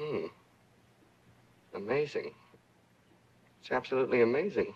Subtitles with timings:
[0.00, 0.26] Hmm.
[1.74, 2.32] Amazing.
[3.60, 4.72] It's absolutely amazing.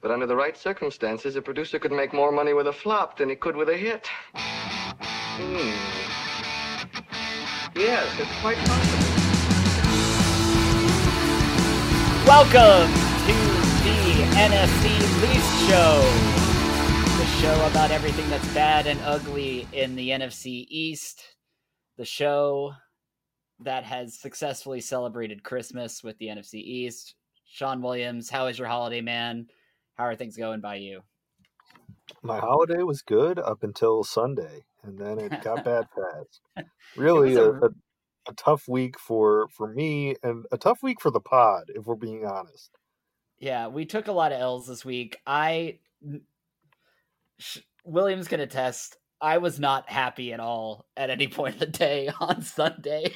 [0.00, 3.30] But under the right circumstances, a producer could make more money with a flop than
[3.30, 4.06] he could with a hit.
[4.36, 5.72] Hmm.
[7.74, 9.06] Yes, it's quite possible.
[12.28, 12.92] Welcome
[13.26, 13.34] to
[13.82, 14.84] the NFC
[15.20, 16.00] Least Show,
[17.18, 21.24] the show about everything that's bad and ugly in the NFC East,
[21.96, 22.72] the show
[23.60, 27.14] that has successfully celebrated Christmas with the NFC East.
[27.48, 29.46] Sean Williams, how is your holiday, man?
[29.94, 31.00] How are things going by you?
[32.22, 36.40] My holiday was good up until Sunday, and then it got bad fast.
[36.96, 37.68] Really, a, a,
[38.26, 41.94] a tough week for for me, and a tough week for the pod, if we're
[41.94, 42.70] being honest.
[43.38, 45.18] Yeah, we took a lot of L's this week.
[45.26, 45.78] I
[47.84, 48.96] Williams can attest.
[49.20, 53.12] I was not happy at all at any point of the day on Sunday.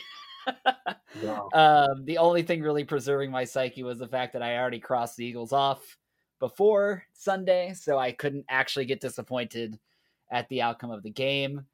[1.52, 5.16] Um, the only thing really preserving my psyche was the fact that I already crossed
[5.16, 5.98] the Eagles off
[6.38, 9.78] before Sunday, so I couldn't actually get disappointed
[10.30, 11.66] at the outcome of the game.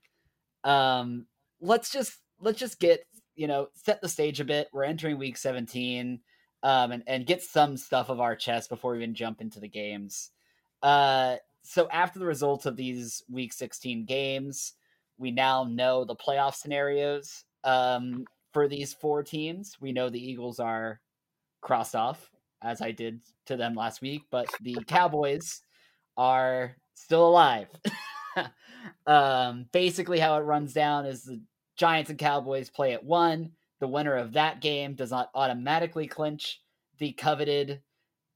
[0.65, 1.27] Um,
[1.61, 4.69] let's just let's just get you know set the stage a bit.
[4.73, 6.21] We're entering week 17,
[6.63, 9.69] um, and and get some stuff of our chest before we even jump into the
[9.69, 10.31] games.
[10.83, 14.75] Uh, so after the results of these week 16 games,
[15.19, 17.45] we now know the playoff scenarios.
[17.65, 18.25] Um,
[18.57, 19.77] for these four teams.
[19.83, 20.99] We know the Eagles are
[21.61, 22.31] crossed off,
[22.63, 25.61] as I did to them last week, but the Cowboys
[26.17, 27.69] are still alive.
[29.07, 31.39] um, basically, how it runs down is the
[31.77, 33.51] Giants and Cowboys play at one.
[33.81, 36.63] The winner of that game does not automatically clinch
[36.97, 37.83] the coveted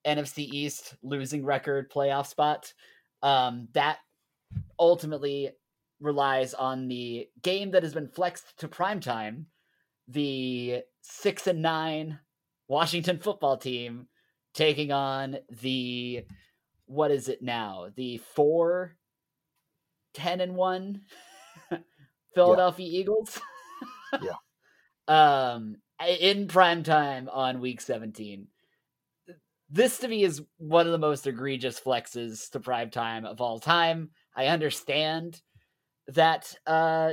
[0.06, 2.74] NFC East losing record playoff spot.
[3.22, 4.00] Um, that
[4.78, 5.48] ultimately
[5.98, 9.46] relies on the game that has been flexed to prime time
[10.10, 12.18] the six and nine
[12.68, 14.06] Washington football team
[14.54, 16.24] taking on the
[16.86, 17.88] what is it now?
[17.94, 18.96] The four
[20.14, 21.02] ten and one
[22.34, 23.00] Philadelphia yeah.
[23.00, 23.40] Eagles.
[24.22, 24.32] yeah.
[25.08, 25.78] Um
[26.20, 28.46] in prime time on week 17.
[29.68, 33.58] This to me is one of the most egregious flexes to prime time of all
[33.58, 34.10] time.
[34.36, 35.40] I understand
[36.08, 37.12] that uh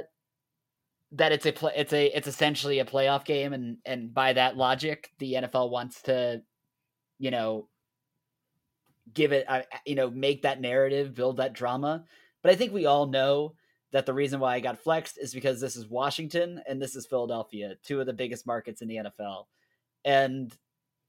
[1.14, 4.58] that it's a play, it's a it's essentially a playoff game, and and by that
[4.58, 6.42] logic, the NFL wants to,
[7.18, 7.70] you know,
[9.14, 12.04] give it, uh, you know, make that narrative, build that drama.
[12.42, 13.56] But I think we all know
[13.92, 17.08] that the reason why I got flexed is because this is Washington and this is
[17.08, 19.46] Philadelphia, two of the biggest markets in the NFL,
[20.04, 20.54] and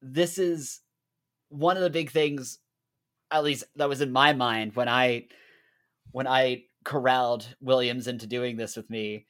[0.00, 0.80] this is
[1.48, 2.60] one of the big things,
[3.32, 5.26] at least that was in my mind when I
[6.12, 9.26] when I corralled Williams into doing this with me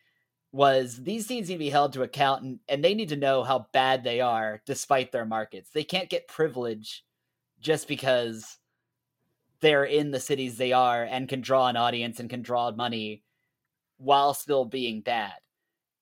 [0.59, 3.45] was these teams need to be held to account and, and they need to know
[3.45, 5.71] how bad they are despite their markets.
[5.71, 7.05] They can't get privilege
[7.61, 8.59] just because
[9.61, 13.23] they're in the cities they are and can draw an audience and can draw money
[13.99, 15.35] while still being bad.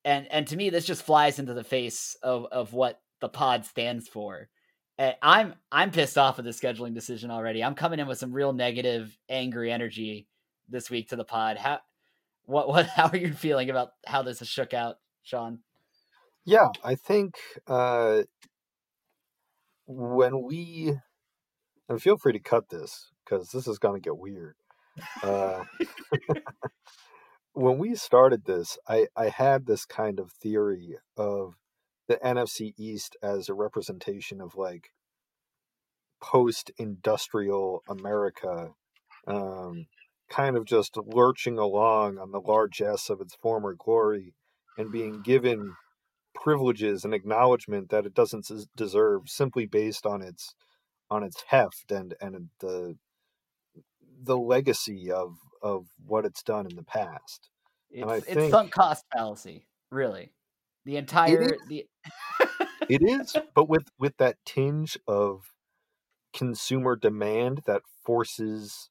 [0.07, 3.67] And and to me this just flies into the face of, of what the pod
[3.67, 4.49] stands for.
[4.97, 7.63] And I'm I'm pissed off of the scheduling decision already.
[7.63, 10.29] I'm coming in with some real negative, angry energy
[10.67, 11.59] this week to the pod.
[11.59, 11.81] How
[12.47, 15.61] what what how are you feeling about how this has shook out, Sean?
[16.45, 17.35] Yeah, I think
[17.67, 18.23] uh,
[19.87, 20.97] when we
[21.89, 24.55] and feel free to cut this because this is going to get weird.
[25.23, 25.65] Uh,
[27.53, 31.55] when we started this, I I had this kind of theory of
[32.09, 34.91] the NFC East as a representation of like
[36.23, 38.71] post-industrial America
[39.27, 39.87] um,
[40.29, 44.35] kind of just lurching along on the largesse of its former glory
[44.77, 45.75] and being given
[46.35, 50.55] privileges and acknowledgement that it doesn't deserve simply based on its
[51.11, 52.97] on its heft and and the
[54.23, 57.49] the legacy of of what it's done in the past.
[57.91, 60.33] It's, and I it's think, sunk cost fallacy, really.
[60.85, 61.87] The entire it is, the
[62.89, 65.53] it is, but with with that tinge of
[66.33, 68.91] consumer demand that forces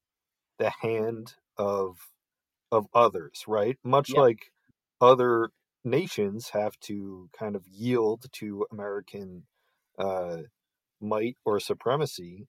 [0.59, 1.97] the hand of
[2.71, 3.77] of others, right?
[3.83, 4.17] Much yep.
[4.17, 4.39] like
[4.99, 5.49] other
[5.83, 9.43] nations have to kind of yield to American
[9.99, 10.37] uh,
[10.99, 12.47] might or supremacy,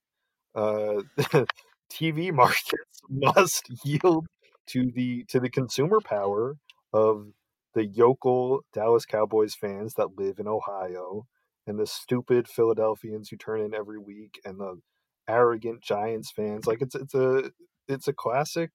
[0.54, 1.02] uh,
[1.92, 4.26] TV markets must yield
[4.68, 6.56] to the to the consumer power
[6.92, 7.28] of
[7.74, 11.26] the yokel Dallas Cowboys fans that live in Ohio
[11.66, 14.80] and the stupid Philadelphians who turn in every week and the
[15.28, 16.66] arrogant Giants fans.
[16.66, 17.50] Like it's it's a
[17.88, 18.70] it's a classic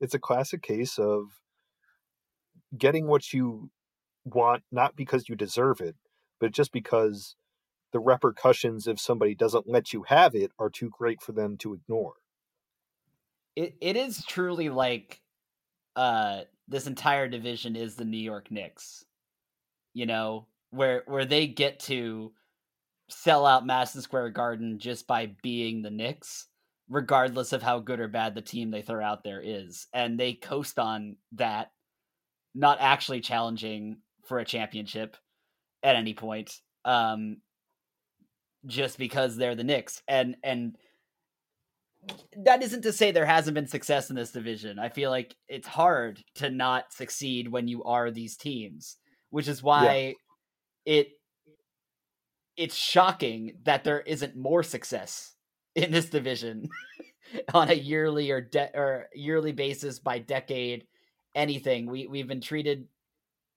[0.00, 1.40] it's a classic case of
[2.76, 3.70] getting what you
[4.24, 5.96] want not because you deserve it
[6.40, 7.36] but just because
[7.92, 11.74] the repercussions if somebody doesn't let you have it are too great for them to
[11.74, 12.14] ignore.
[13.54, 15.22] It it is truly like
[15.94, 19.04] uh this entire division is the New York Knicks.
[19.94, 22.32] You know, where where they get to
[23.08, 26.48] sell out Madison Square Garden just by being the Knicks,
[26.88, 29.86] regardless of how good or bad the team they throw out there is.
[29.92, 31.72] And they coast on that,
[32.54, 35.16] not actually challenging for a championship
[35.82, 36.52] at any point.
[36.84, 37.38] Um,
[38.66, 40.02] just because they're the Knicks.
[40.08, 40.76] And and
[42.44, 44.78] that isn't to say there hasn't been success in this division.
[44.78, 48.96] I feel like it's hard to not succeed when you are these teams,
[49.30, 50.14] which is why
[50.84, 50.92] yeah.
[50.94, 51.08] it
[52.56, 55.35] it's shocking that there isn't more success
[55.76, 56.68] in this division
[57.54, 60.86] on a yearly or de- or yearly basis by decade
[61.34, 61.86] anything.
[61.86, 62.88] We we've been treated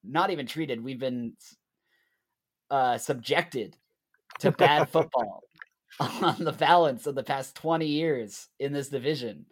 [0.03, 1.33] not even treated, we've been
[2.69, 3.75] uh subjected
[4.39, 5.41] to bad football
[5.99, 9.45] on the balance of the past 20 years in this division.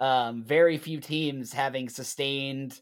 [0.00, 2.80] Um, very few teams having sustained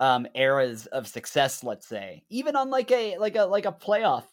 [0.00, 4.24] um, eras of success, let's say, even on like a like a like a playoff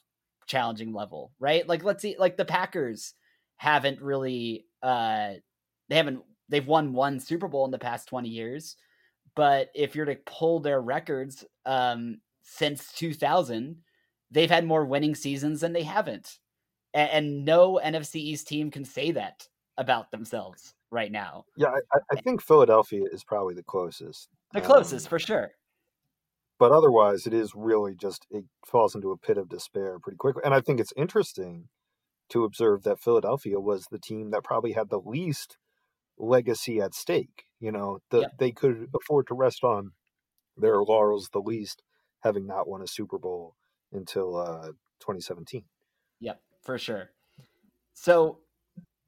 [0.48, 1.68] challenging level, right?
[1.68, 3.14] Like let's see, like the Packers
[3.58, 5.34] haven't really uh
[5.90, 8.76] they haven't they've won one Super Bowl in the past 20 years,
[9.36, 13.78] but if you're to pull their records um since 2000,
[14.32, 16.40] they've had more winning seasons than they haven't
[16.94, 21.46] and, and no NFC East team can say that about themselves right now.
[21.56, 24.30] Yeah, I, I think Philadelphia is probably the closest.
[24.54, 25.52] The closest um, for sure.
[26.60, 30.42] But otherwise, it is really just it falls into a pit of despair pretty quickly.
[30.44, 31.68] And I think it's interesting
[32.30, 35.58] to observe that Philadelphia was the team that probably had the least
[36.18, 37.46] legacy at stake.
[37.60, 38.32] You know, the, yep.
[38.38, 39.92] they could afford to rest on
[40.56, 41.84] their laurels the least,
[42.22, 43.56] having not won a Super Bowl
[43.92, 44.68] until uh,
[45.00, 45.64] 2017.
[46.20, 47.10] Yep for sure.
[47.94, 48.40] So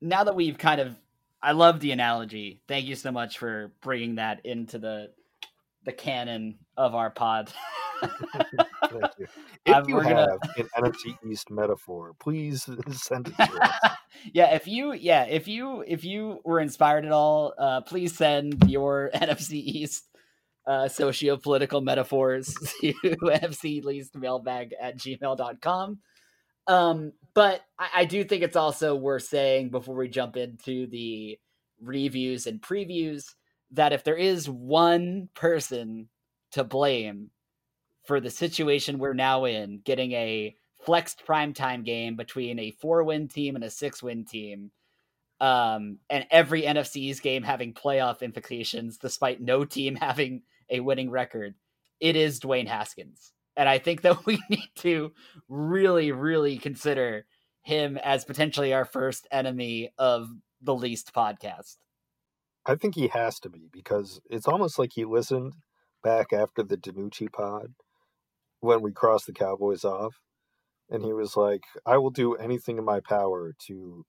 [0.01, 0.95] now that we've kind of,
[1.43, 2.61] I love the analogy.
[2.67, 5.11] Thank you so much for bringing that into the
[5.85, 7.51] the canon of our pod.
[8.01, 9.27] Thank you.
[9.65, 10.39] If um, you have gonna...
[10.57, 13.91] an NFC East metaphor, please send it to us.
[14.33, 18.69] yeah, if you yeah, if you if you were inspired at all, uh, please send
[18.69, 20.05] your NFC East
[20.67, 25.99] uh, socio-political metaphors to NFC East mailbag at gmail.com.
[26.67, 31.39] Um, but I, I do think it's also worth saying before we jump into the
[31.81, 33.33] reviews and previews
[33.71, 36.09] that if there is one person
[36.51, 37.31] to blame
[38.09, 43.27] for the situation we're now in, getting a flexed primetime game between a four win
[43.27, 44.71] team and a six win team,
[45.39, 50.41] um, and every NFC's game having playoff implications despite no team having
[50.71, 51.53] a winning record,
[51.99, 53.31] it is Dwayne Haskins.
[53.55, 55.11] And I think that we need to
[55.47, 57.27] really, really consider
[57.61, 60.29] him as potentially our first enemy of
[60.63, 61.75] the least podcast.
[62.65, 65.53] I think he has to be because it's almost like he listened
[66.03, 67.75] back after the DiNucci pod
[68.59, 70.15] when we crossed the Cowboys off.
[70.89, 74.05] And he was like, I will do anything in my power to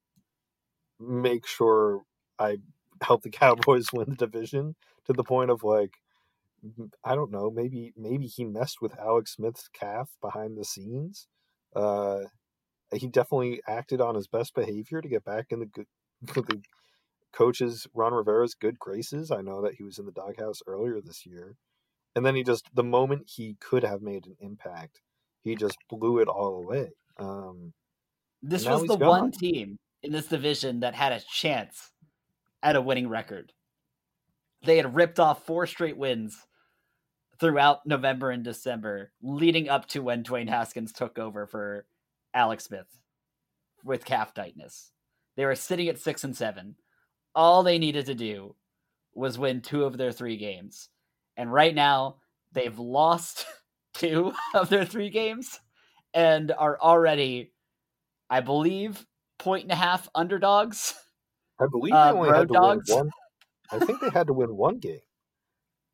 [0.98, 2.02] make sure
[2.38, 2.58] I
[3.02, 4.76] help the Cowboys win the division
[5.06, 5.94] to the point of like,
[7.04, 11.26] I don't know, maybe maybe he messed with Alex Smith's calf behind the scenes.
[11.74, 12.24] Uh,
[12.94, 15.86] he definitely acted on his best behavior to get back in the good,
[16.22, 16.60] the
[17.94, 19.30] Ron Rivera's good graces.
[19.30, 21.56] I know that he was in the doghouse earlier this year,
[22.14, 25.00] and then he just the moment he could have made an impact,
[25.42, 26.90] he just blew it all away.
[27.18, 27.72] Um,
[28.42, 29.08] this was the gone.
[29.08, 31.90] one team in this division that had a chance
[32.62, 33.52] at a winning record.
[34.64, 36.46] They had ripped off four straight wins
[37.38, 41.86] throughout November and December, leading up to when Dwayne Haskins took over for
[42.34, 42.98] Alex Smith
[43.82, 44.92] with calf tightness.
[45.36, 46.76] They were sitting at six and seven.
[47.34, 48.56] All they needed to do
[49.14, 50.90] was win two of their three games.
[51.40, 52.16] And right now,
[52.52, 53.46] they've lost
[53.94, 55.58] two of their three games
[56.12, 57.52] and are already,
[58.28, 59.06] I believe,
[59.38, 60.94] point and a half underdogs.
[61.58, 62.90] I believe they uh, only had to dogs.
[62.90, 63.10] win one.
[63.72, 65.00] I think they had to win one game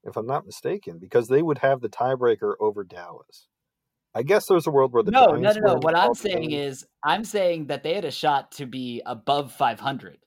[0.03, 3.49] if I'm not mistaken, because they would have the tiebreaker over Dallas.
[4.15, 5.79] I guess there's a world where the no, Giants no, no, no.
[5.83, 6.61] What I'm saying game.
[6.61, 10.19] is, I'm saying that they had a shot to be above 500.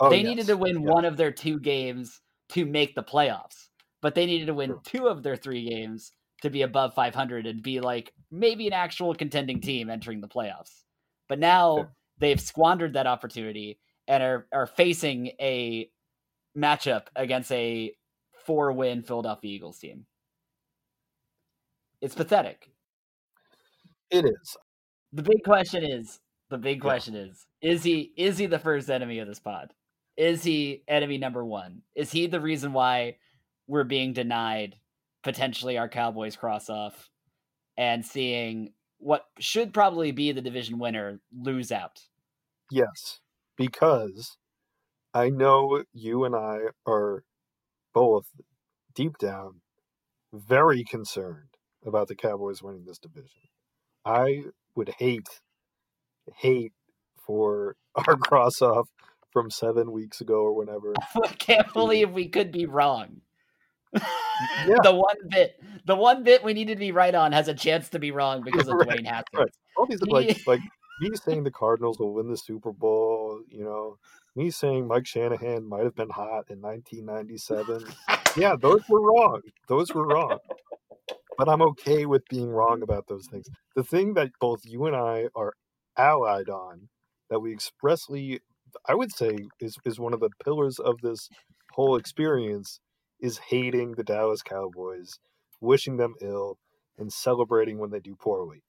[0.00, 0.26] Oh, they yes.
[0.26, 0.92] needed to win yes.
[0.92, 2.20] one of their two games
[2.50, 3.63] to make the playoffs,
[4.04, 7.62] but they needed to win two of their three games to be above 500 and
[7.62, 10.82] be like maybe an actual contending team entering the playoffs.
[11.26, 15.88] But now they've squandered that opportunity and are are facing a
[16.54, 17.94] matchup against a
[18.44, 20.04] four win Philadelphia Eagles team.
[22.02, 22.68] It's pathetic.
[24.10, 24.56] It is.
[25.14, 26.20] the big question is
[26.50, 27.22] the big question yeah.
[27.22, 29.72] is is he is he the first enemy of this pod?
[30.18, 31.80] Is he enemy number one?
[31.94, 33.16] Is he the reason why
[33.66, 34.76] we're being denied
[35.22, 37.08] potentially our Cowboys cross off
[37.76, 42.00] and seeing what should probably be the division winner lose out?
[42.70, 43.20] Yes,
[43.56, 44.36] because
[45.12, 47.24] I know you and I are
[47.92, 48.24] both
[48.94, 49.60] deep down
[50.32, 51.50] very concerned
[51.86, 53.42] about the Cowboys winning this division.
[54.04, 54.44] I
[54.74, 55.28] would hate,
[56.36, 56.72] hate
[57.26, 58.88] for our cross off
[59.32, 60.94] from seven weeks ago or whenever.
[61.24, 63.20] I can't believe we could be wrong.
[64.66, 64.76] Yeah.
[64.82, 67.88] the one bit, the one bit we needed to be right on has a chance
[67.90, 69.38] to be wrong because of right, Dwayne Haskins.
[69.38, 69.50] Right.
[69.76, 70.60] All these like like
[71.00, 73.98] me saying the Cardinals will win the Super Bowl, you know,
[74.36, 77.84] me saying Mike Shanahan might have been hot in 1997.
[78.36, 79.40] yeah, those were wrong.
[79.68, 80.38] Those were wrong.
[81.36, 83.46] But I'm okay with being wrong about those things.
[83.74, 85.52] The thing that both you and I are
[85.96, 86.88] allied on,
[87.30, 88.40] that we expressly,
[88.88, 91.28] I would say, is is one of the pillars of this
[91.72, 92.80] whole experience,
[93.24, 95.18] is hating the Dallas Cowboys,
[95.60, 96.58] wishing them ill,
[96.98, 98.62] and celebrating when they do poorly.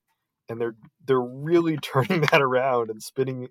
[0.48, 3.48] And they're they're really turning that around and spinning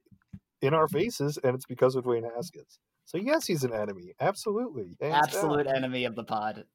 [0.61, 2.79] in our faces, and it's because of Dwayne Haskins.
[3.05, 4.13] So yes, he's an enemy.
[4.19, 4.97] Absolutely.
[4.99, 5.75] Absolute down.
[5.75, 6.65] enemy of the pod.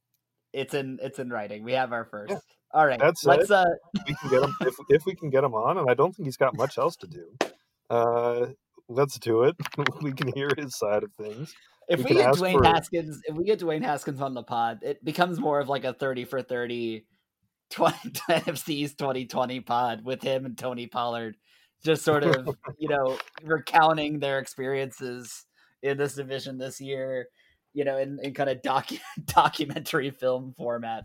[0.53, 1.65] It's in it's in writing.
[1.65, 2.31] We have our first.
[2.31, 2.39] Yeah.
[2.73, 3.01] All right.
[3.01, 3.53] That's let's it.
[3.53, 3.65] uh
[4.07, 6.29] we can get him if if we can get him on, and I don't think
[6.29, 7.51] he's got much else to do.
[7.89, 8.47] Uh
[8.89, 9.57] let's do it.
[10.03, 11.53] we can hear his side of things.
[11.91, 12.65] If we, get Dwayne for...
[12.65, 15.93] Haskins, if we get Dwayne Haskins on the pod, it becomes more of like a
[15.93, 17.05] 30 for 30
[17.71, 21.37] 20, NFC's 2020 pod with him and Tony Pollard
[21.85, 25.47] just sort of, you know, recounting their experiences
[25.83, 27.29] in this division this year,
[27.73, 31.05] you know, in, in kind of docu- documentary film format.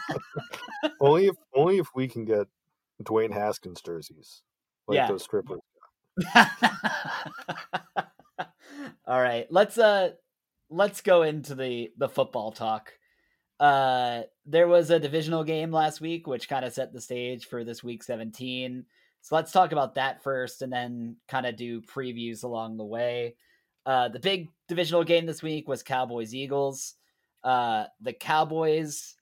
[1.00, 2.48] only if only if we can get
[3.02, 4.42] Dwayne Haskins jerseys,
[4.86, 5.08] like yeah.
[5.08, 5.60] those strippers.
[9.08, 10.10] All right, let's uh
[10.68, 12.92] let's go into the the football talk.
[13.58, 17.64] Uh there was a divisional game last week which kind of set the stage for
[17.64, 18.84] this week 17.
[19.22, 23.36] So let's talk about that first and then kind of do previews along the way.
[23.86, 26.94] Uh, the big divisional game this week was Cowboys Eagles.
[27.42, 29.16] Uh, the Cowboys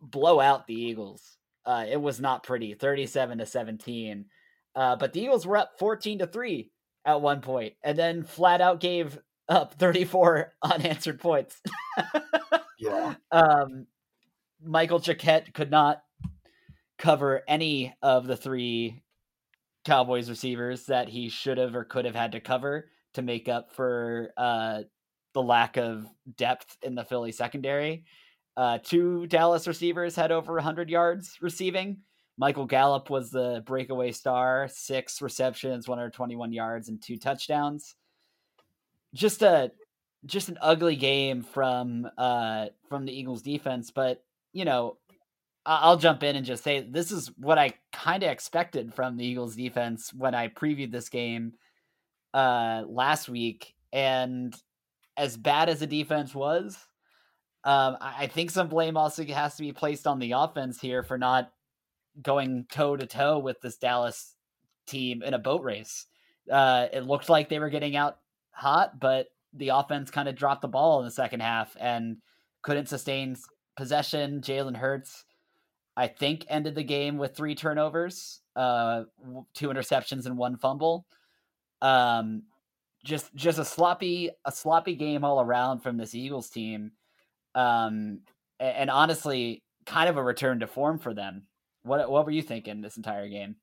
[0.00, 1.38] blow out the Eagles.
[1.64, 4.26] Uh, it was not pretty, 37 to 17.
[4.74, 6.70] Uh, but the Eagles were up 14 to 3
[7.06, 11.60] at one point and then flat out gave up 34 unanswered points.
[12.78, 13.14] yeah.
[13.30, 13.86] Um,
[14.62, 16.02] Michael Jacquet could not
[16.98, 19.02] cover any of the three
[19.84, 23.72] Cowboys receivers that he should have or could have had to cover to make up
[23.72, 24.82] for uh,
[25.34, 28.04] the lack of depth in the Philly secondary.
[28.56, 31.98] Uh, two Dallas receivers had over 100 yards receiving.
[32.38, 37.94] Michael Gallup was the breakaway star, six receptions, 121 yards, and two touchdowns.
[39.14, 39.72] Just a
[40.24, 44.96] just an ugly game from uh from the Eagles defense, but you know,
[45.66, 49.26] I'll jump in and just say this is what I kind of expected from the
[49.26, 51.54] Eagles defense when I previewed this game
[52.32, 53.74] uh, last week.
[53.92, 54.54] And
[55.16, 56.78] as bad as the defense was,
[57.64, 61.18] um, I think some blame also has to be placed on the offense here for
[61.18, 61.50] not
[62.22, 64.34] going toe to toe with this Dallas
[64.86, 66.06] team in a boat race.
[66.50, 68.18] Uh, it looked like they were getting out
[68.50, 72.18] hot, but the offense kind of dropped the ball in the second half and
[72.62, 73.36] couldn't sustain
[73.76, 74.40] possession.
[74.40, 75.24] Jalen Hurts
[75.96, 79.04] I think ended the game with three turnovers, uh,
[79.54, 81.06] two interceptions and one fumble.
[81.80, 82.42] Um,
[83.02, 86.92] just just a sloppy a sloppy game all around from this Eagles team.
[87.54, 88.20] Um,
[88.60, 91.46] and, and honestly, kind of a return to form for them.
[91.86, 93.56] What what were you thinking this entire game?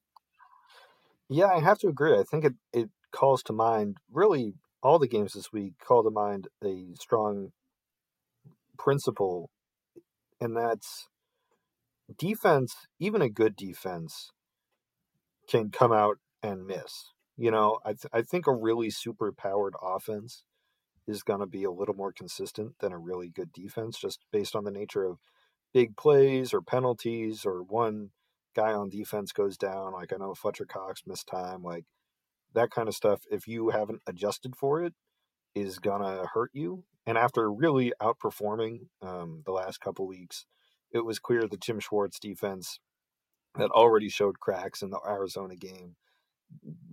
[1.30, 2.18] Yeah, I have to agree.
[2.18, 6.10] I think it, it calls to mind really all the games this week call to
[6.10, 7.52] mind a strong
[8.78, 9.50] principle,
[10.40, 11.08] and that's
[12.18, 14.32] defense, even a good defense,
[15.50, 17.12] can come out and miss.
[17.38, 20.44] You know, I th- I think a really super powered offense
[21.08, 24.56] is going to be a little more consistent than a really good defense, just based
[24.56, 25.18] on the nature of
[25.74, 28.12] big plays or penalties or one
[28.56, 29.94] guy on defense goes down.
[29.94, 31.86] Like I know Fletcher Cox missed time, like
[32.54, 33.22] that kind of stuff.
[33.32, 34.94] If you haven't adjusted for it,
[35.56, 36.84] is gonna hurt you.
[37.06, 40.46] And after really outperforming um, the last couple weeks,
[40.92, 42.80] it was clear the Jim Schwartz defense
[43.56, 45.96] that already showed cracks in the Arizona game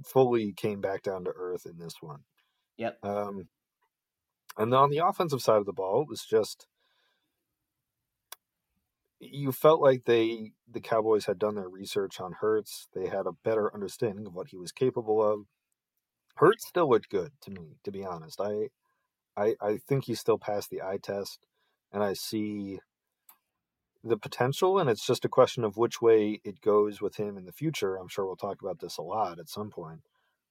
[0.05, 2.21] fully came back down to earth in this one.
[2.77, 2.99] Yep.
[3.03, 3.49] Um,
[4.57, 6.67] and on the offensive side of the ball, it was just
[9.21, 12.89] you felt like they the Cowboys had done their research on Hurts.
[12.95, 15.47] They had a better understanding of what he was capable of.
[16.37, 18.41] Hurts still looked good to me, to be honest.
[18.41, 18.69] I,
[19.37, 21.47] I, I think he still passed the eye test,
[21.93, 22.81] and I see
[24.03, 24.79] the potential.
[24.79, 27.97] And it's just a question of which way it goes with him in the future.
[27.97, 30.01] I'm sure we'll talk about this a lot at some point,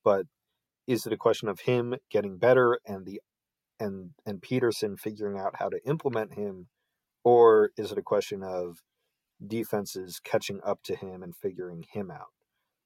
[0.03, 0.27] but
[0.85, 3.21] is it a question of him getting better and the
[3.79, 6.67] and and Pederson figuring out how to implement him,
[7.29, 8.81] or is it a question of
[9.45, 12.33] defenses catching up to him and figuring him out?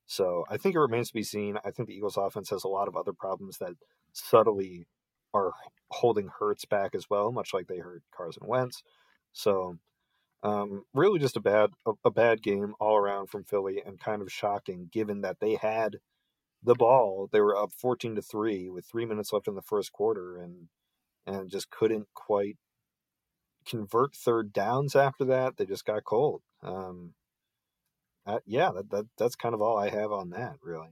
[0.06, 1.58] So I think it remains to be seen.
[1.64, 3.76] I think the Eagles offense has a lot of other problems that
[4.12, 4.86] subtly
[5.34, 5.54] are
[5.92, 8.84] holding Hurts back as well, much like they hurt Carson Wentz.
[9.32, 9.78] So
[10.44, 14.22] um, really just a bad a, a bad game all around from Philly and kind
[14.22, 16.00] of shocking given that they had
[16.62, 17.30] the ball.
[17.32, 20.68] They were up 14 to 3 with 3 minutes left in the first quarter and
[21.26, 22.58] and just couldn't quite
[23.66, 25.58] convert third downs after that.
[25.58, 26.42] They just got cold.
[26.62, 27.14] Um,
[28.26, 30.90] uh, yeah, that, that that's kind of all I have on that, really.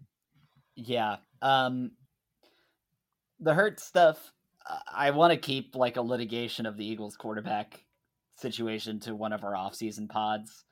[0.75, 1.17] Yeah.
[1.41, 1.91] Um,
[3.39, 4.33] the hurt stuff.
[4.93, 7.83] I want to keep like a litigation of the Eagles quarterback
[8.35, 10.65] situation to one of our off-season pods.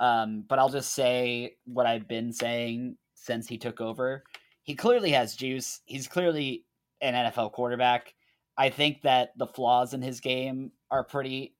[0.00, 4.24] Um, but I'll just say what I've been saying since he took over.
[4.62, 5.80] He clearly has juice.
[5.86, 6.64] He's clearly
[7.00, 8.14] an NFL quarterback.
[8.56, 11.54] I think that the flaws in his game are pretty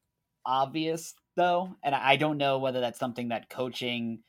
[0.45, 4.21] obvious, though, and I don't know whether that's something that coaching,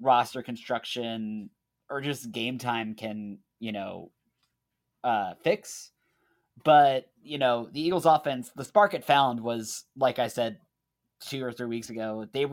[0.00, 1.50] roster construction,
[1.88, 4.12] or just game time can you know
[5.04, 5.90] uh, fix.
[6.64, 10.58] But you know, the Eagles' offense, the spark it found was, like I said,
[11.20, 12.26] two or three weeks ago.
[12.32, 12.46] They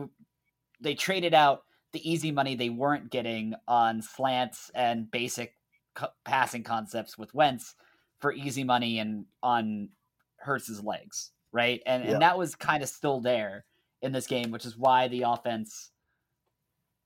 [0.80, 5.54] they traded out the easy money they weren't getting on slants and basic
[5.94, 7.74] co- passing concepts with Wentz
[8.20, 9.90] for easy money and on
[10.36, 11.82] Hurts's legs, right?
[11.86, 12.12] And yeah.
[12.12, 13.64] and that was kind of still there
[14.02, 15.90] in this game, which is why the offense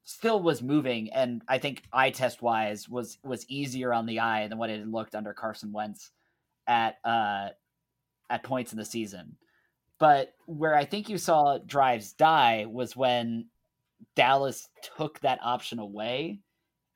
[0.05, 4.49] still was moving and I think eye test wise was was easier on the eye
[4.49, 6.11] than what it had looked under Carson Wentz
[6.67, 7.51] at uh
[8.29, 9.37] at points in the season.
[10.01, 13.47] But where I think you saw drives die was when
[14.17, 16.41] Dallas took that option away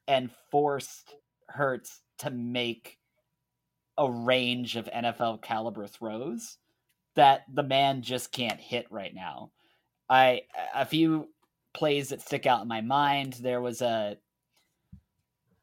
[0.08, 1.14] and forced
[1.48, 2.98] Hurts to make
[3.96, 6.58] a range of NFL caliber throws
[7.16, 9.50] that the man just can't hit right now.
[10.08, 10.42] I
[10.74, 11.28] a few
[11.74, 13.38] plays that stick out in my mind.
[13.40, 14.16] There was a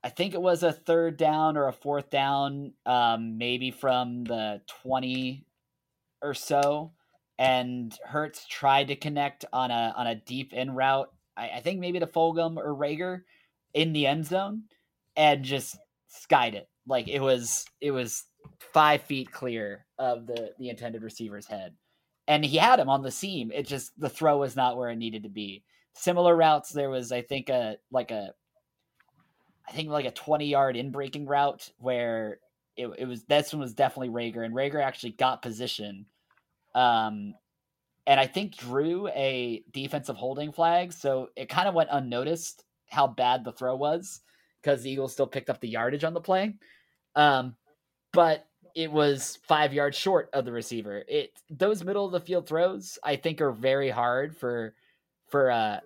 [0.04, 4.62] I think it was a third down or a fourth down, um, maybe from the
[4.84, 5.46] 20
[6.22, 6.92] or so.
[7.40, 11.12] And Hurts tried to connect on a on a deep in route.
[11.36, 13.22] I, I think maybe to Fulgham or Reagor
[13.74, 14.64] in the end zone
[15.16, 15.78] and just
[16.10, 16.70] skied it.
[16.86, 18.26] Like it was it was
[18.72, 21.74] five feet clear of the the intended receiver's head,
[22.28, 23.52] and he had him on the seam.
[23.52, 25.64] It just the throw was not where it needed to be.
[25.94, 28.34] Similar routes, there was I think a like a
[29.68, 32.40] I think like a twenty yard in breaking route where
[32.76, 36.06] it, it was this one was definitely Reagor, and Reagor actually got position.
[36.76, 37.36] Um,
[38.06, 43.08] and I think drew a defensive holding flag, so it kind of went unnoticed how
[43.08, 44.22] bad the throw was
[44.62, 46.56] because the Eagles still picked up the yardage on the play.
[47.16, 47.56] Um,
[48.12, 51.04] but it was five yards short of the receiver.
[51.08, 54.74] It those middle of the field throws I think are very hard for
[55.28, 55.80] for uh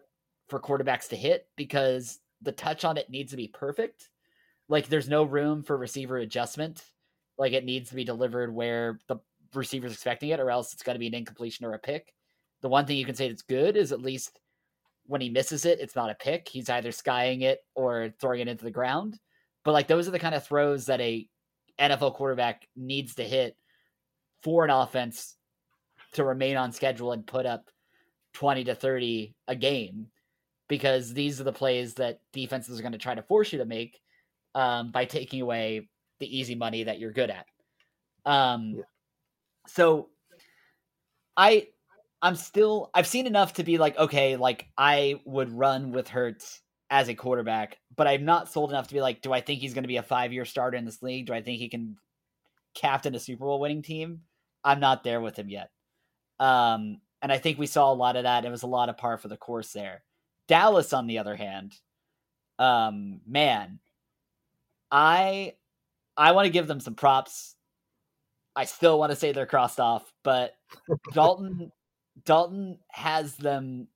[0.47, 4.09] for quarterbacks to hit because the touch on it needs to be perfect.
[4.69, 6.83] Like there's no room for receiver adjustment.
[7.37, 9.17] Like it needs to be delivered where the
[9.53, 12.13] receiver's expecting it, or else it's going to be an incompletion or a pick.
[12.61, 14.39] The one thing you can say that's good is at least
[15.05, 16.47] when he misses it, it's not a pick.
[16.47, 19.19] He's either skying it or throwing it into the ground.
[19.63, 21.27] But like those are the kind of throws that a
[21.79, 23.55] NFL quarterback needs to hit
[24.43, 25.35] for an offense
[26.13, 27.69] to remain on schedule and put up
[28.33, 30.07] 20 to 30 a game
[30.67, 33.65] because these are the plays that defenses are going to try to force you to
[33.65, 33.99] make
[34.55, 35.87] um, by taking away
[36.19, 37.45] the easy money that you're good at.
[38.25, 38.83] Um, yeah.
[39.67, 40.09] So
[41.35, 41.67] I
[42.21, 46.61] I'm still I've seen enough to be like okay, like I would run with Hurts
[46.89, 49.73] as a quarterback, but I'm not sold enough to be like, do I think he's
[49.73, 51.27] going to be a five year starter in this league?
[51.27, 51.97] Do I think he can
[52.73, 54.21] captain a Super Bowl winning team?
[54.63, 55.71] I'm not there with him yet.
[56.39, 58.45] Um, and I think we saw a lot of that.
[58.45, 60.03] It was a lot of par for the course there.
[60.47, 61.73] Dallas, on the other hand,
[62.59, 63.79] um, man,
[64.91, 65.53] I
[66.15, 67.55] I want to give them some props.
[68.55, 70.55] I still want to say they're crossed off, but
[71.13, 71.71] Dalton
[72.23, 73.87] Dalton has them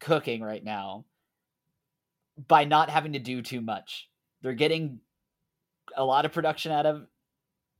[0.00, 1.04] cooking right now
[2.48, 4.08] by not having to do too much.
[4.42, 5.00] They're getting
[5.96, 7.06] a lot of production out of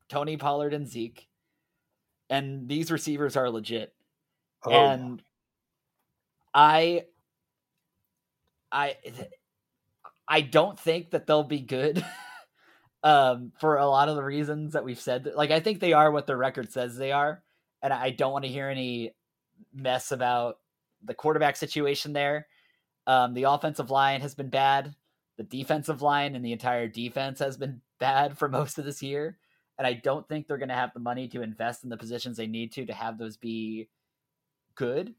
[0.08, 1.26] Tony Pollard and Zeke,
[2.30, 3.94] and these receivers are legit.
[4.64, 4.70] Oh.
[4.70, 5.22] And
[6.54, 7.04] I
[8.70, 8.96] I
[10.28, 12.04] I don't think that they'll be good.
[13.02, 15.28] um, for a lot of the reasons that we've said.
[15.34, 17.42] Like I think they are what the record says they are,
[17.82, 19.14] and I don't want to hear any
[19.74, 20.58] mess about
[21.04, 22.46] the quarterback situation there.
[23.06, 24.94] Um, the offensive line has been bad.
[25.38, 29.38] The defensive line and the entire defense has been bad for most of this year.
[29.78, 32.36] And I don't think they're going to have the money to invest in the positions
[32.36, 33.88] they need to to have those be
[34.74, 35.14] good.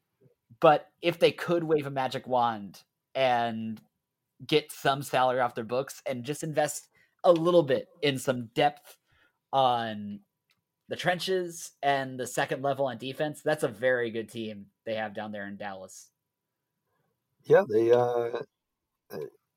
[0.59, 2.81] But if they could wave a magic wand
[3.15, 3.81] and
[4.45, 6.89] get some salary off their books and just invest
[7.23, 8.97] a little bit in some depth
[9.51, 10.19] on
[10.89, 15.13] the trenches and the second level on defense, that's a very good team they have
[15.13, 16.09] down there in Dallas.
[17.45, 18.43] Yeah, they uh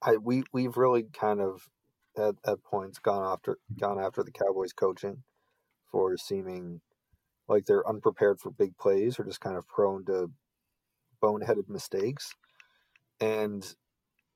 [0.02, 1.68] I we we've really kind of
[2.16, 5.22] at, at points gone after gone after the Cowboys coaching
[5.90, 6.80] for seeming
[7.48, 10.30] like they're unprepared for big plays or just kind of prone to
[11.22, 12.34] boneheaded mistakes.
[13.20, 13.66] And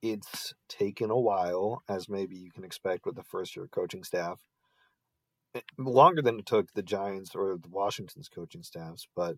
[0.02, 4.40] it's taken a while, as maybe you can expect with the first year coaching staff.
[5.54, 9.36] Eh, longer than it took the Giants or the Washington's coaching staffs, but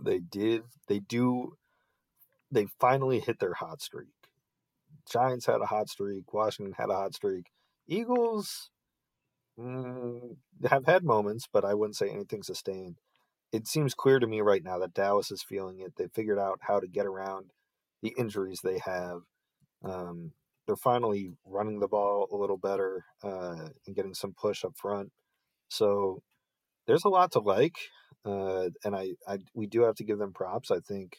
[0.00, 1.56] they did they do
[2.52, 4.12] they finally hit their hot streak.
[5.10, 7.46] Giants had a hot streak, Washington had a hot streak.
[7.88, 8.70] Eagles
[9.58, 10.36] mm,
[10.68, 12.98] have had moments, but I wouldn't say anything sustained.
[13.52, 15.94] It seems clear to me right now that Dallas is feeling it.
[15.96, 17.50] They figured out how to get around
[18.02, 19.22] the injuries they have.
[19.84, 20.32] Um,
[20.66, 25.10] they're finally running the ball a little better uh, and getting some push up front.
[25.68, 26.22] So
[26.86, 27.76] there's a lot to like,
[28.24, 30.70] uh, and I, I we do have to give them props.
[30.70, 31.18] I think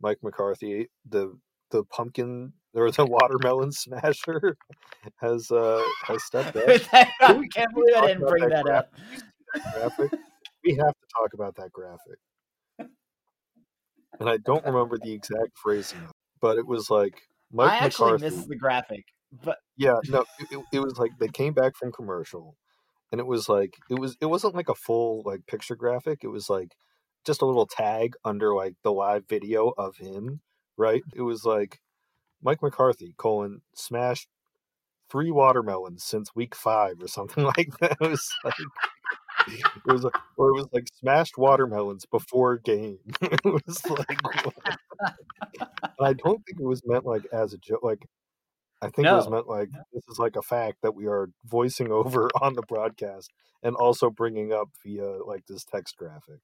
[0.00, 1.38] Mike McCarthy, the
[1.70, 4.56] the pumpkin or the watermelon smasher,
[5.16, 6.64] has uh, has stepped up.
[6.92, 8.92] I can't believe I didn't bring that, that up.
[9.74, 10.18] graphic.
[10.64, 12.18] We have to talk about that graphic.
[14.18, 16.06] And I don't remember the exact phrasing,
[16.40, 17.14] but it was like
[17.52, 19.04] Mike I actually McCarthy, missed the graphic,
[19.44, 22.56] but yeah, no, it, it was like they came back from commercial,
[23.12, 26.20] and it was like it was it wasn't like a full like picture graphic.
[26.22, 26.72] It was like
[27.24, 30.40] just a little tag under like the live video of him,
[30.76, 31.02] right?
[31.14, 31.80] It was like
[32.42, 34.28] Mike McCarthy colon smashed
[35.10, 37.96] three watermelons since week five or something like that.
[38.00, 38.54] It was like
[39.48, 42.98] it was like, or it was like smashed watermelons before game.
[43.22, 44.18] it was like
[46.00, 47.82] I don't think it was meant like as a joke.
[47.82, 48.06] Like
[48.82, 49.14] I think no.
[49.14, 52.54] it was meant like this is like a fact that we are voicing over on
[52.54, 53.30] the broadcast
[53.62, 56.40] and also bringing up via like this text graphic.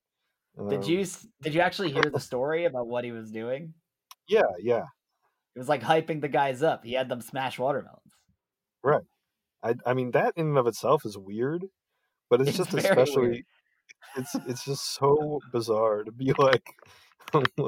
[0.58, 1.04] Um, did you
[1.42, 3.74] did you actually hear the story about what he was doing?
[4.28, 4.84] Yeah, yeah.
[5.54, 6.84] It was like hyping the guys up.
[6.84, 8.12] He had them smash watermelons.
[8.82, 9.04] Right.
[9.62, 11.64] I I mean that in and of itself is weird,
[12.30, 13.44] but it's, it's just especially weird.
[14.16, 16.64] it's it's just so bizarre to be like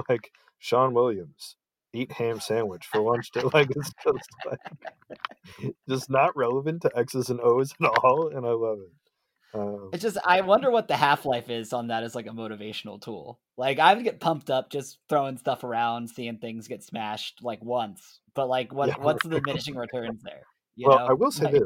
[0.09, 1.57] like Sean Williams
[1.94, 3.42] eat ham sandwich for lunch day.
[3.53, 8.51] Like it's just like just not relevant to X's and O's at all, and I
[8.51, 8.92] love it.
[9.54, 12.30] Um, it's just I wonder what the half life is on that as like a
[12.30, 13.40] motivational tool.
[13.56, 17.62] Like I would get pumped up just throwing stuff around, seeing things get smashed like
[17.62, 18.94] once, but like what yeah.
[18.98, 20.42] what's the diminishing returns there?
[20.76, 21.06] You well, know?
[21.06, 21.62] I will say like, this,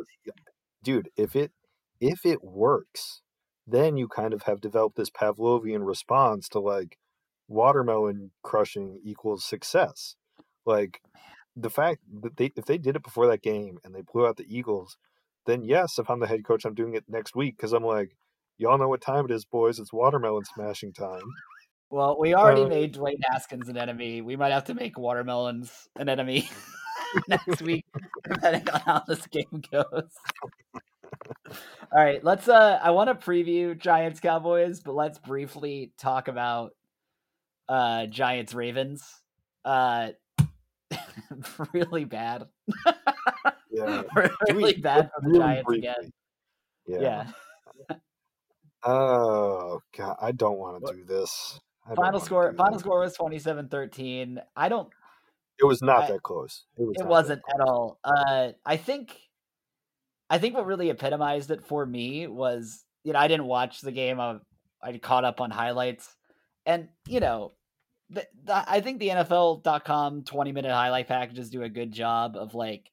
[0.84, 1.10] dude.
[1.16, 1.50] If it
[2.00, 3.22] if it works,
[3.66, 6.98] then you kind of have developed this Pavlovian response to like
[7.48, 10.16] watermelon crushing equals success.
[10.64, 11.00] Like
[11.56, 14.36] the fact that they if they did it before that game and they blew out
[14.36, 14.96] the Eagles
[15.46, 18.16] then yes, if I'm the head coach, I'm doing it next week because I'm like,
[18.58, 19.78] y'all know what time it is, boys.
[19.78, 21.22] It's watermelon smashing time.
[21.90, 24.22] Well, we already uh, made Dwayne Haskins an enemy.
[24.22, 26.48] We might have to make watermelons an enemy
[27.28, 27.84] next week,
[28.24, 30.10] depending on how this game goes.
[31.92, 32.48] All right, let's.
[32.48, 36.72] Uh, I want to preview Giants Cowboys, but let's briefly talk about
[37.68, 39.04] uh Giants Ravens.
[39.64, 40.10] Uh,
[41.72, 42.44] really bad.
[43.72, 44.02] Yeah.
[44.50, 45.88] really bad for the Giants briefly.
[45.88, 46.12] again.
[46.86, 47.26] Yeah.
[47.88, 47.96] yeah.
[48.84, 51.60] oh god, I don't want to do this.
[51.96, 54.38] Final score final score was 27-13.
[54.56, 54.88] I don't
[55.58, 56.64] It was not I, that close.
[56.76, 57.98] It, was wasn't at all.
[58.04, 59.16] Uh I think
[60.32, 63.92] I think what really epitomized it for me was, you know, I didn't watch the
[63.92, 64.18] game.
[64.18, 64.36] I,
[64.82, 66.16] I caught up on highlights.
[66.64, 67.52] And, you know,
[68.48, 72.90] I think the NFL.com 20 minute highlight packages do a good job of like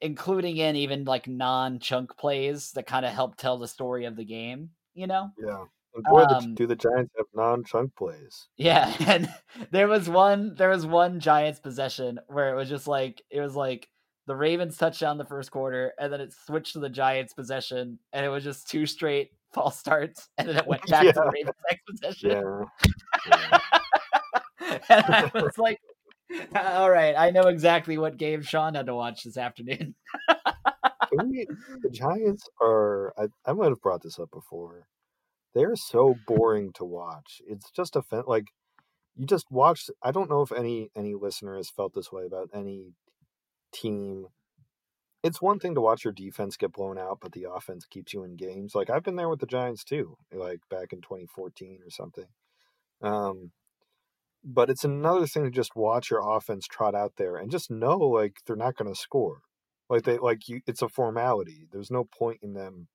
[0.00, 4.16] including in even like non chunk plays that kind of help tell the story of
[4.16, 5.30] the game, you know?
[5.38, 5.64] Yeah.
[5.94, 8.48] And boy, um, do the Giants have non chunk plays.
[8.56, 9.28] Yeah, and
[9.70, 13.56] there was one there was one Giants possession where it was just like it was
[13.56, 13.88] like
[14.26, 18.24] the Ravens touchdown the first quarter, and then it switched to the Giants possession, and
[18.24, 21.12] it was just two straight false starts, and then it went back yeah.
[21.12, 22.30] to the Ravens next possession.
[22.30, 22.64] Yeah.
[23.26, 23.58] yeah.
[24.88, 25.80] and I was like,
[26.56, 29.94] All right, I know exactly what game Sean had to watch this afternoon.
[31.10, 33.12] the Giants are.
[33.18, 34.88] I, I might have brought this up before.
[35.54, 37.40] They're so boring to watch.
[37.46, 38.48] It's just a like
[39.16, 39.90] you just watch.
[40.02, 42.92] I don't know if any any listener has felt this way about any
[43.72, 44.26] team.
[45.24, 48.22] It's one thing to watch your defense get blown out, but the offense keeps you
[48.22, 48.74] in games.
[48.74, 52.26] Like I've been there with the Giants too, like back in 2014 or something.
[53.00, 53.52] Um,
[54.50, 57.98] but it's another thing to just watch your offense trot out there and just know
[57.98, 59.42] like they're not going to score.
[59.90, 61.68] Like they like you, it's a formality.
[61.70, 62.88] There's no point in them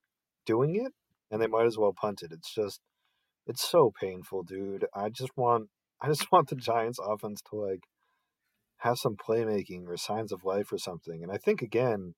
[0.47, 0.93] doing it,
[1.29, 2.31] and they might as well punt it.
[2.31, 2.81] It's just,
[3.45, 4.85] it's so painful, dude.
[4.95, 5.69] I just want,
[6.01, 7.83] I just want the Giants' offense to like
[8.77, 11.21] have some playmaking or signs of life or something.
[11.21, 12.15] And I think again,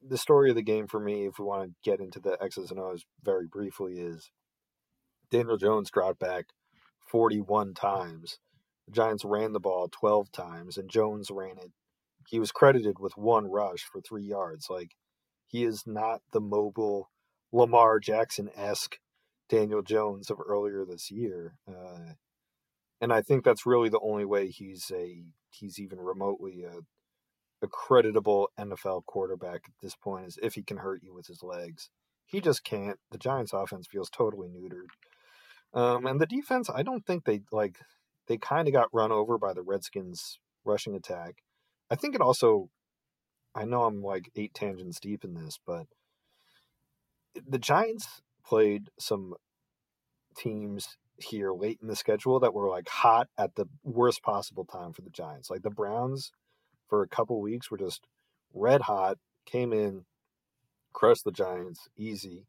[0.00, 2.70] the story of the game for me, if we want to get into the X's
[2.70, 4.30] and O's very briefly, is
[5.32, 6.46] Daniel Jones dropped back
[7.06, 8.38] 41 times.
[8.86, 11.72] The Giants ran the ball 12 times, and Jones ran it.
[12.28, 14.68] He was credited with one rush for three yards.
[14.70, 14.92] Like,
[15.46, 17.10] he is not the mobile
[17.52, 18.98] Lamar Jackson esque
[19.48, 21.56] Daniel Jones of earlier this year.
[21.68, 22.14] Uh,
[23.00, 26.78] and I think that's really the only way he's a he's even remotely a,
[27.64, 31.42] a creditable NFL quarterback at this point is if he can hurt you with his
[31.42, 31.90] legs.
[32.26, 32.98] He just can't.
[33.10, 34.88] The Giants' offense feels totally neutered.
[35.74, 37.78] Um, and the defense, I don't think they like
[38.28, 41.42] they kind of got run over by the Redskins rushing attack.
[41.90, 42.70] I think it also
[43.54, 45.86] I know I'm like eight tangents deep in this, but
[47.46, 49.34] the Giants played some
[50.36, 54.92] teams here late in the schedule that were like hot at the worst possible time
[54.92, 55.50] for the Giants.
[55.50, 56.32] Like the Browns
[56.88, 58.06] for a couple weeks were just
[58.52, 60.04] red hot, came in,
[60.92, 62.46] crushed the Giants easy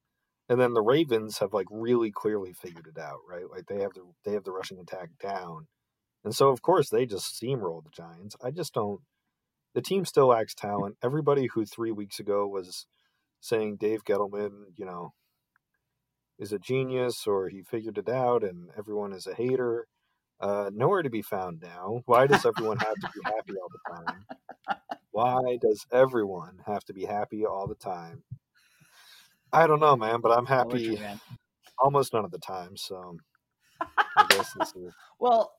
[0.49, 3.49] and then the Ravens have like really clearly figured it out, right?
[3.49, 5.67] Like they have the they have the rushing attack down,
[6.23, 8.35] and so of course they just steamroll the Giants.
[8.43, 9.01] I just don't.
[9.73, 10.97] The team still lacks talent.
[11.03, 12.85] Everybody who three weeks ago was
[13.41, 15.13] saying Dave Gettleman, you know,
[16.39, 19.87] is a genius or he figured it out, and everyone is a hater.
[20.39, 22.01] Uh, nowhere to be found now.
[22.05, 24.25] Why does everyone have to be happy all the time?
[25.11, 28.23] Why does everyone have to be happy all the time?
[29.53, 30.99] I don't know, man, but I'm happy you,
[31.79, 32.75] almost none of the time.
[32.75, 33.17] So
[33.81, 34.93] I guess this is...
[35.19, 35.53] well,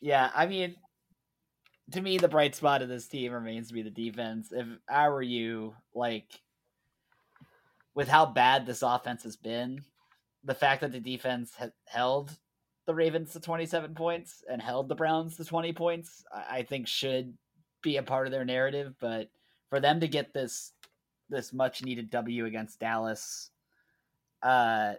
[0.00, 0.30] yeah.
[0.34, 0.76] I mean,
[1.92, 4.52] to me, the bright spot of this team remains to be the defense.
[4.52, 6.26] If I were you, like,
[7.94, 9.84] with how bad this offense has been,
[10.44, 11.52] the fact that the defense
[11.86, 12.36] held
[12.86, 17.34] the Ravens to 27 points and held the Browns to 20 points, I think should
[17.82, 18.94] be a part of their narrative.
[19.00, 19.30] But
[19.70, 20.72] for them to get this
[21.32, 23.50] this much needed W against Dallas
[24.42, 24.92] uh,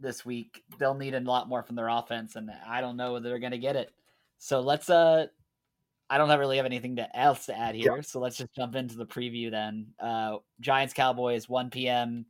[0.00, 0.64] this week.
[0.78, 3.52] They'll need a lot more from their offense, and I don't know whether they're going
[3.52, 3.92] to get it.
[4.38, 4.90] So let's.
[4.90, 5.26] Uh,
[6.10, 8.00] I don't have really have anything to, else to add here, yeah.
[8.00, 9.88] so let's just jump into the preview then.
[10.00, 12.24] Uh, Giants Cowboys 1 p.m.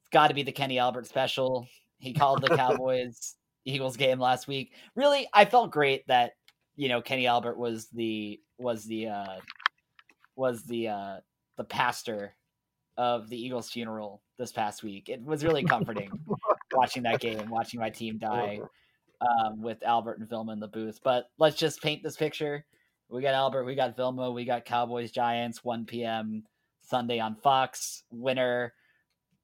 [0.00, 1.68] It's got to be the Kenny Albert special.
[1.98, 4.72] He called the Cowboys Eagles game last week.
[4.96, 6.32] Really, I felt great that
[6.74, 9.36] you know Kenny Albert was the was the uh,
[10.34, 11.16] was the uh,
[11.56, 12.34] the pastor
[12.96, 15.08] of the Eagles funeral this past week.
[15.08, 16.10] It was really comforting
[16.72, 18.60] watching that game, watching my team die
[19.20, 21.00] um, with Albert and Vilma in the booth.
[21.02, 22.64] But let's just paint this picture.
[23.08, 26.44] We got Albert, we got Vilma, we got Cowboys Giants 1 p.m.
[26.82, 28.02] Sunday on Fox.
[28.10, 28.72] Winner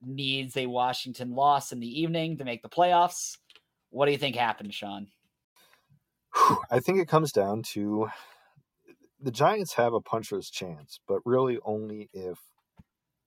[0.04, 3.38] needs a Washington loss in the evening to make the playoffs.
[3.90, 5.06] What do you think happened, Sean?
[6.70, 8.08] I think it comes down to
[9.20, 12.38] the Giants have a puncher's chance, but really only if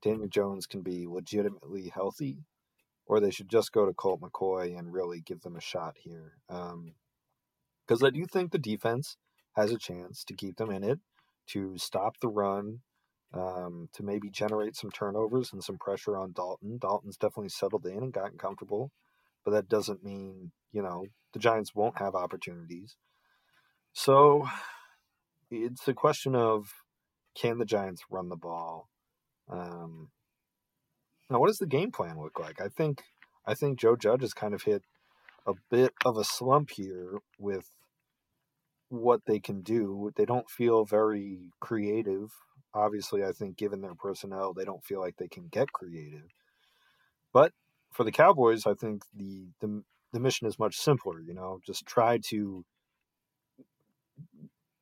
[0.06, 2.46] Daniel Jones can be legitimately healthy,
[3.08, 6.34] or they should just go to Colt McCoy and really give them a shot here.
[6.48, 9.18] Because um, I do think the defense
[9.56, 11.00] has a chance to keep them in it,
[11.48, 12.82] to stop the run,
[13.34, 16.78] um, to maybe generate some turnovers and some pressure on Dalton.
[16.78, 18.91] Dalton's definitely settled in and gotten comfortable,
[19.44, 22.96] but that doesn't mean, you know, the Giants won't have opportunities.
[23.91, 24.48] So
[25.50, 26.68] it's a question of
[27.34, 28.88] can the Giants run the ball?
[29.49, 30.10] Um,
[31.29, 32.62] now, what does the game plan look like?
[32.62, 33.03] I think
[33.45, 34.84] I think Joe Judge has kind of hit
[35.47, 37.69] a bit of a slump here with
[38.89, 40.12] what they can do.
[40.15, 42.31] They don't feel very creative.
[42.73, 46.29] Obviously, I think given their personnel, they don't feel like they can get creative.
[47.34, 47.53] But
[47.91, 51.19] for the Cowboys, I think the the, the mission is much simpler.
[51.21, 52.65] You know, just try to.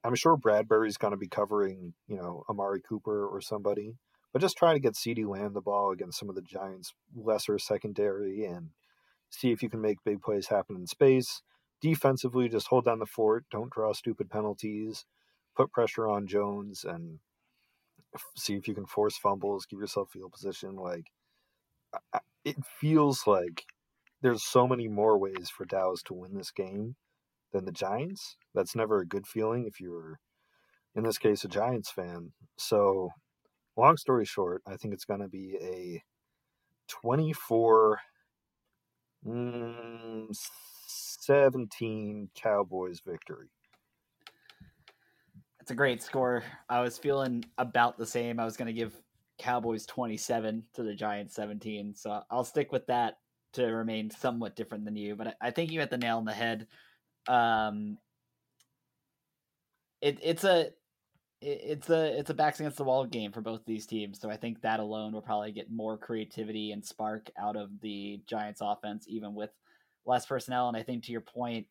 [0.06, 3.96] I'm sure Bradberry's going to be covering, you know, Amari Cooper or somebody
[4.34, 7.58] but just try to get CeeDee Lamb the ball against some of the Giants' lesser
[7.60, 8.72] secondary and
[9.30, 11.42] see if you can make big plays happen in space.
[11.84, 15.06] defensively, just hold down the fort, don't draw stupid penalties,
[15.56, 17.20] put pressure on Jones, and
[18.38, 20.78] see if you can force fumbles, give yourself field position.
[20.78, 21.12] Like
[22.46, 23.66] it feels like
[24.22, 26.96] there's so many more ways for Dallas to win this game
[27.52, 28.38] than the Giants.
[28.56, 30.20] That's never a good feeling if you're,
[30.96, 32.32] in this case, a Giants fan.
[32.58, 33.10] So,
[33.78, 36.04] long story short, I think it's going to be a
[36.88, 38.00] 24
[39.26, 40.38] mm,
[40.88, 43.50] 17 Cowboys victory.
[45.62, 46.44] It's a great score.
[46.70, 48.40] I was feeling about the same.
[48.40, 48.94] I was going to give
[49.38, 51.96] Cowboys 27 to the Giants 17.
[51.96, 53.20] So I'll stick with that
[53.54, 55.16] to remain somewhat different than you.
[55.16, 56.68] But I think you hit the nail on the head.
[57.28, 57.98] Um,
[60.02, 60.72] it, it's a
[61.44, 64.20] it's a it's a backs against the wall game for both these teams.
[64.20, 68.22] So I think that alone will probably get more creativity and spark out of the
[68.28, 69.50] Giants offense, even with
[70.06, 70.68] less personnel.
[70.68, 71.68] And I think to your point,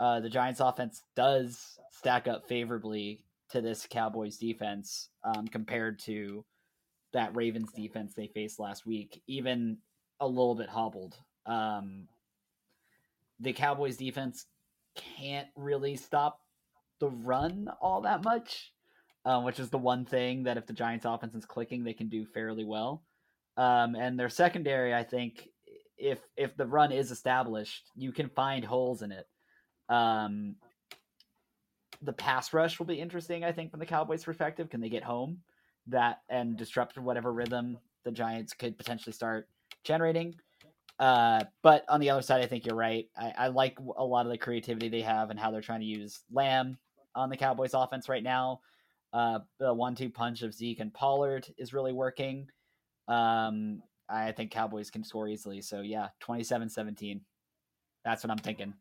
[0.00, 6.44] uh, the Giants offense does stack up favorably to this Cowboys defense um, compared to
[7.12, 9.78] that Ravens defense they faced last week, even
[10.20, 11.16] a little bit hobbled.
[11.46, 12.08] Um,
[13.40, 14.46] the Cowboys defense
[14.94, 16.40] can't really stop
[17.00, 18.72] the run all that much,
[19.24, 22.08] um, which is the one thing that if the Giants offense is clicking, they can
[22.08, 23.02] do fairly well.
[23.56, 25.48] Um, and their secondary, I think,
[25.96, 29.26] if if the run is established, you can find holes in it.
[29.88, 30.54] Um,
[32.02, 34.70] the pass rush will be interesting, I think, from the Cowboys' perspective.
[34.70, 35.40] Can they get home?
[35.88, 39.48] that and disrupt whatever rhythm the Giants could potentially start
[39.84, 40.34] generating.
[40.98, 43.08] Uh, but on the other side, I think you're right.
[43.16, 45.86] I, I, like a lot of the creativity they have and how they're trying to
[45.86, 46.76] use Lamb
[47.14, 48.60] on the Cowboys offense right now.
[49.12, 52.46] Uh, the one-two punch of Zeke and Pollard is really working.
[53.08, 55.60] Um, I think Cowboys can score easily.
[55.60, 57.20] So yeah, 27-17.
[58.04, 58.74] That's what I'm thinking.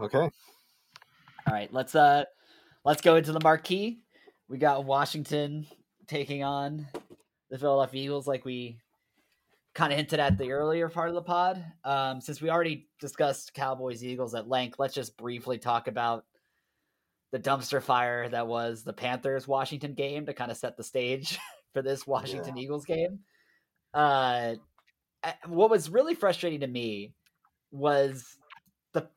[0.00, 0.18] Okay.
[0.18, 2.24] All right, let's uh
[2.84, 4.00] let's go into the marquee.
[4.48, 5.66] We got Washington
[6.06, 6.86] taking on
[7.50, 8.78] the Philadelphia Eagles, like we
[9.74, 11.64] kind of hinted at the earlier part of the pod.
[11.84, 16.24] Um, since we already discussed Cowboys Eagles at length, let's just briefly talk about
[17.30, 21.38] the dumpster fire that was the Panthers Washington game to kind of set the stage
[21.72, 22.62] for this Washington yeah.
[22.62, 23.20] Eagles game.
[23.92, 24.54] Uh,
[25.46, 27.12] what was really frustrating to me
[27.70, 28.36] was
[28.92, 29.08] the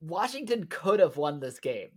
[0.00, 1.90] Washington could have won this game.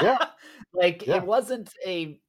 [0.00, 0.18] yeah.
[0.72, 1.16] like yeah.
[1.16, 2.20] it wasn't a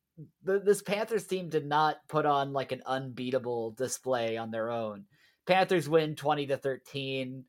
[0.43, 5.05] the, this Panthers team did not put on like an unbeatable display on their own.
[5.45, 7.45] Panthers win 20 to 13.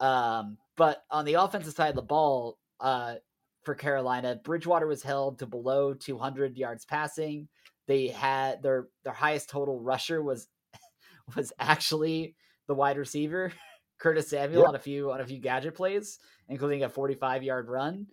[0.00, 3.16] Um, but on the offensive side of the ball, uh,
[3.64, 7.48] for Carolina, Bridgewater was held to below 200 yards passing.
[7.86, 10.48] They had their their highest total rusher was
[11.36, 12.34] was actually
[12.66, 13.52] the wide receiver
[13.98, 14.68] Curtis Samuel yep.
[14.68, 18.06] on a few on a few gadget plays, including a 45 yard run.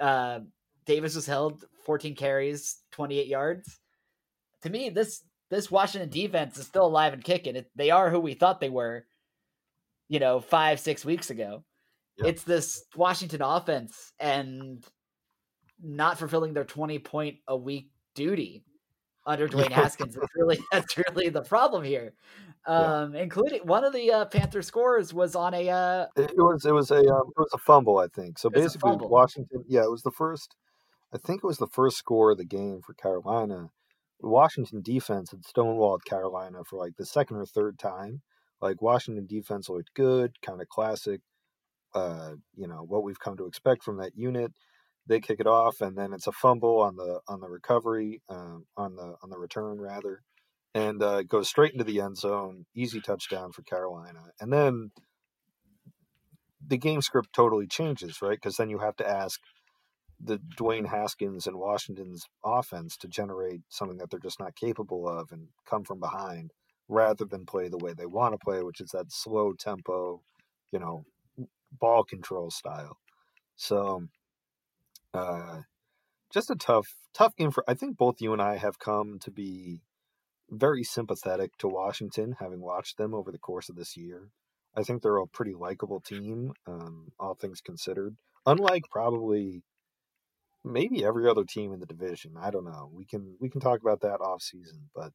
[0.00, 0.40] Uh,
[0.84, 3.80] Davis was held 14 carries, 28 yards.
[4.62, 7.56] To me, this this Washington defense is still alive and kicking.
[7.56, 9.06] It, they are who we thought they were,
[10.08, 11.64] you know, five six weeks ago.
[12.18, 12.28] Yep.
[12.28, 14.84] It's this Washington offense and
[15.82, 18.64] not fulfilling their 20 point a week duty
[19.26, 20.16] under Dwayne Haskins.
[20.16, 22.14] It's really that's really the problem here.
[22.66, 23.22] Um, yeah.
[23.22, 25.68] including one of the uh, Panther scores was on a.
[25.68, 28.38] Uh, it was it was a um, it was a fumble, I think.
[28.38, 29.64] So basically, Washington.
[29.68, 30.56] Yeah, it was the first
[31.12, 33.70] I think it was the first score of the game for Carolina.
[34.20, 38.22] Washington defense had stonewalled Carolina for like the second or third time.
[38.60, 41.20] Like Washington defense looked good, kind of classic.
[41.96, 44.52] Uh, you know what we've come to expect from that unit.
[45.08, 48.66] They kick it off, and then it's a fumble on the on the recovery, um,
[48.76, 50.22] on the on the return rather,
[50.74, 52.66] and uh, goes straight into the end zone.
[52.74, 54.92] Easy touchdown for Carolina, and then
[56.66, 58.38] the game script totally changes, right?
[58.40, 59.40] Because then you have to ask,
[60.20, 65.30] the Dwayne Haskins and Washington's offense to generate something that they're just not capable of
[65.30, 66.52] and come from behind
[66.88, 70.22] rather than play the way they want to play, which is that slow tempo,
[70.72, 71.04] you know,
[71.72, 72.98] ball control style.
[73.56, 74.08] So,
[75.14, 75.62] uh,
[76.32, 77.64] just a tough, tough game for.
[77.68, 79.82] I think both you and I have come to be
[80.50, 84.28] very sympathetic to Washington, having watched them over the course of this year.
[84.76, 88.16] I think they're a pretty likable team, um, all things considered.
[88.44, 89.62] Unlike probably
[90.66, 92.32] maybe every other team in the division.
[92.38, 92.90] I don't know.
[92.92, 95.12] We can we can talk about that off season, but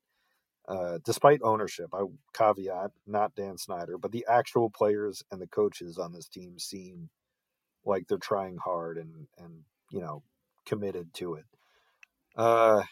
[0.68, 2.03] uh, despite ownership, I
[2.34, 7.09] caveat not Dan Snyder, but the actual players and the coaches on this team seem
[7.86, 10.24] like they're trying hard and and you know
[10.66, 11.45] committed to it.
[12.36, 12.84] Uh,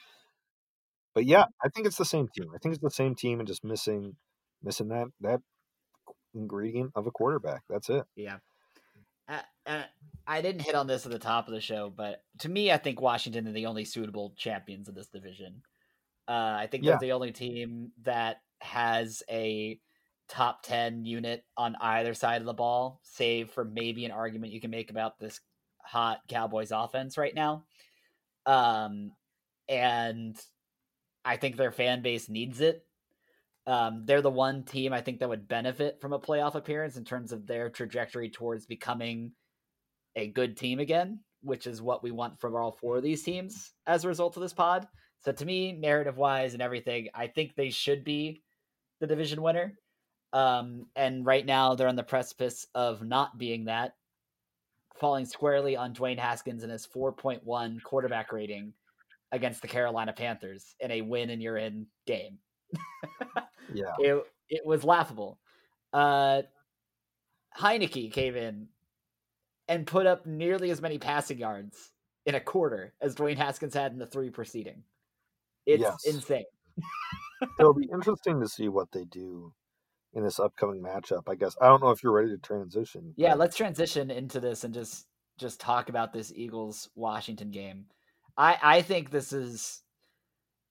[1.14, 2.48] but yeah, I think it's the same team.
[2.54, 4.16] I think it's the same team and just missing
[4.64, 5.42] missing that that
[6.34, 7.62] ingredient of a quarterback.
[7.70, 8.04] That's it.
[8.16, 8.38] Yeah.
[9.28, 9.84] uh, uh,
[10.28, 12.78] I didn't hit on this at the top of the show, but to me, I
[12.78, 15.62] think Washington are the only suitable champions of this division.
[16.30, 16.92] Uh, I think Yeah.
[16.92, 19.80] they're the only team that has a
[20.28, 24.62] top 10 unit on either side of the ball, save for maybe an argument you
[24.62, 25.42] can make about this
[25.84, 27.66] hot Cowboys offense right now.
[28.46, 29.12] Um,
[29.68, 30.40] and
[31.26, 32.86] I think their fan base needs it.
[33.66, 37.06] Um, they're the one team I think that would benefit from a playoff appearance in
[37.06, 39.34] terms of their trajectory towards becoming
[40.16, 43.74] a good team again, which is what we want from all four of these teams
[43.88, 44.88] as a result of this pod.
[45.22, 48.42] So to me, narrative wise and everything, I think they should be
[49.00, 49.78] the division winner.
[50.32, 53.96] Um, and right now they're on the precipice of not being that,
[55.00, 58.74] falling squarely on Dwayne Haskins and his 4.1 quarterback rating
[59.32, 62.38] against the Carolina Panthers in a win and you're in game.
[63.74, 63.94] Yeah.
[64.00, 65.40] It it was laughable.
[65.94, 66.44] Uh
[67.58, 68.68] Heinicke came in
[69.68, 71.92] and put up nearly as many passing yards
[72.26, 74.84] in a quarter as Dwayne Haskins had in the three preceding.
[75.74, 76.06] It's Yes.
[76.06, 76.46] insane.
[77.60, 79.54] It'll be interesting to see what they do
[80.14, 81.24] in this upcoming matchup.
[81.30, 83.14] I guess I don't know if you're ready to transition.
[83.18, 85.06] Yeah, but- let's transition into this and just
[85.38, 87.86] just talk about this Eagles Washington game.
[88.38, 89.82] I I think this is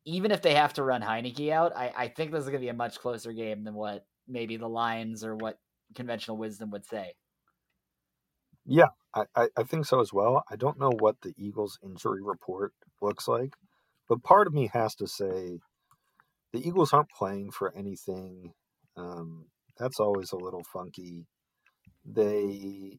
[0.05, 2.69] even if they have to run Heinicke out, I, I think this is gonna be
[2.69, 5.59] a much closer game than what maybe the Lions or what
[5.95, 7.15] conventional wisdom would say.
[8.67, 10.45] Yeah, I, I think so as well.
[10.51, 13.55] I don't know what the Eagles injury report looks like,
[14.09, 15.59] but part of me has to say
[16.53, 18.53] the Eagles aren't playing for anything.
[18.97, 19.47] Um,
[19.79, 21.27] that's always a little funky.
[22.05, 22.99] They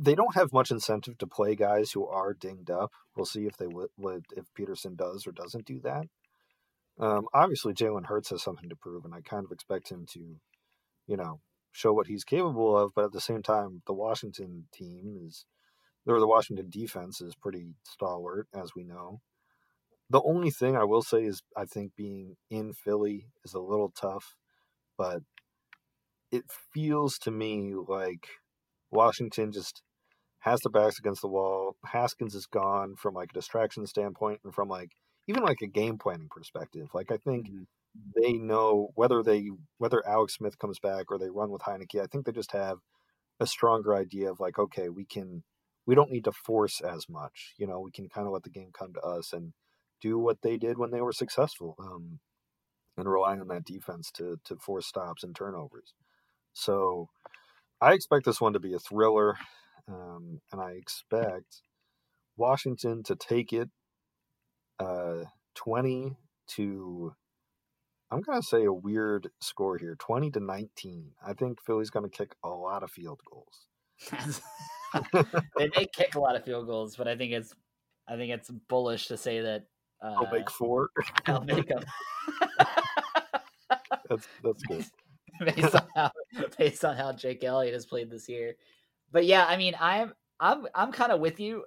[0.00, 2.92] they don't have much incentive to play guys who are dinged up.
[3.16, 6.04] We'll see if they would, if Pederson does or doesn't do that.
[7.00, 10.36] Um, obviously, Jalen Hurts has something to prove, and I kind of expect him to,
[11.06, 11.40] you know,
[11.72, 12.92] show what he's capable of.
[12.94, 15.44] But at the same time, the Washington team is,
[16.06, 19.20] or the Washington defense is pretty stalwart, as we know.
[20.10, 23.90] The only thing I will say is I think being in Philly is a little
[23.90, 24.36] tough,
[24.98, 25.22] but
[26.30, 28.28] it feels to me like
[28.90, 29.82] Washington just
[30.40, 31.76] has their backs against the wall.
[31.86, 34.92] Haskins is gone from like a distraction standpoint and from like
[35.28, 36.88] even like a game planning perspective.
[36.94, 37.66] Like I think Mhm.
[38.16, 42.00] they know whether they whether Alex Smith comes back or they run with Heinicke.
[42.02, 42.78] I think they just have
[43.40, 45.44] a stronger idea of like, okay, we can
[45.86, 47.54] we don't need to force as much.
[47.58, 49.54] You know, we can kind of let the game come to us and
[50.00, 51.76] do what they did when they were successful.
[51.78, 52.20] Um,
[52.98, 55.94] and rely on that defense to to force stops and turnovers.
[56.52, 57.08] So
[57.80, 59.36] I expect this one to be a thriller,
[59.88, 61.62] um, and I expect
[62.36, 63.70] Washington to take it
[64.78, 65.24] uh,
[65.54, 66.16] twenty
[66.56, 67.14] to.
[68.10, 71.12] I'm gonna say a weird score here, twenty to nineteen.
[71.24, 73.66] I think Philly's gonna kick a lot of field goals.
[75.58, 77.54] they may kick a lot of field goals, but I think it's
[78.08, 79.66] I think it's bullish to say that
[80.02, 80.90] uh, I'll make four.
[81.26, 81.82] they'll make them
[84.08, 84.84] That's that's good.
[85.54, 86.10] based on how
[86.58, 88.54] based on how Jake Elliott has played this year.
[89.12, 91.64] But yeah, I mean, I'm I'm I'm kind of with you.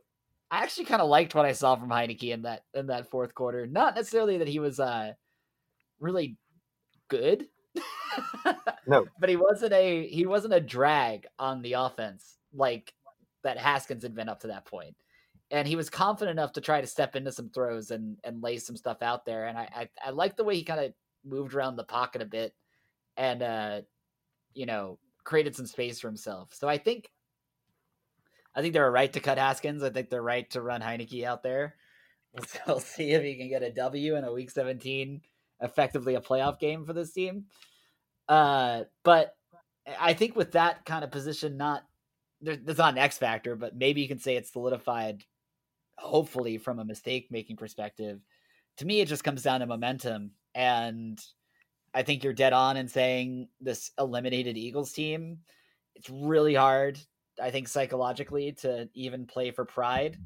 [0.49, 3.33] I actually kind of liked what I saw from Heinicke in that in that fourth
[3.33, 3.65] quarter.
[3.65, 5.13] Not necessarily that he was uh
[5.99, 6.37] really
[7.07, 7.47] good.
[8.87, 9.05] No.
[9.19, 12.93] But he wasn't a he wasn't a drag on the offense like
[13.43, 14.95] that Haskins had been up to that point.
[15.51, 18.57] And he was confident enough to try to step into some throws and and lay
[18.57, 19.45] some stuff out there.
[19.45, 20.93] And I I, I like the way he kind of
[21.25, 22.55] moved around the pocket a bit
[23.17, 23.81] and uh
[24.55, 26.53] you know created some space for himself.
[26.53, 27.11] So I think
[28.55, 29.83] I think they're right to cut Haskins.
[29.83, 31.75] I think they're right to run Heinicke out there.
[32.33, 35.21] We'll, we'll see if he can get a W in a Week 17,
[35.61, 37.45] effectively a playoff game for this team.
[38.27, 39.35] Uh, but
[39.99, 41.83] I think with that kind of position, not
[42.41, 45.23] there, there's not an X factor, but maybe you can say it's solidified.
[46.01, 48.19] Hopefully, from a mistake making perspective,
[48.77, 50.31] to me, it just comes down to momentum.
[50.55, 51.19] And
[51.93, 55.39] I think you're dead on in saying this eliminated Eagles team.
[55.95, 56.99] It's really hard,
[57.41, 60.17] I think, psychologically to even play for pride.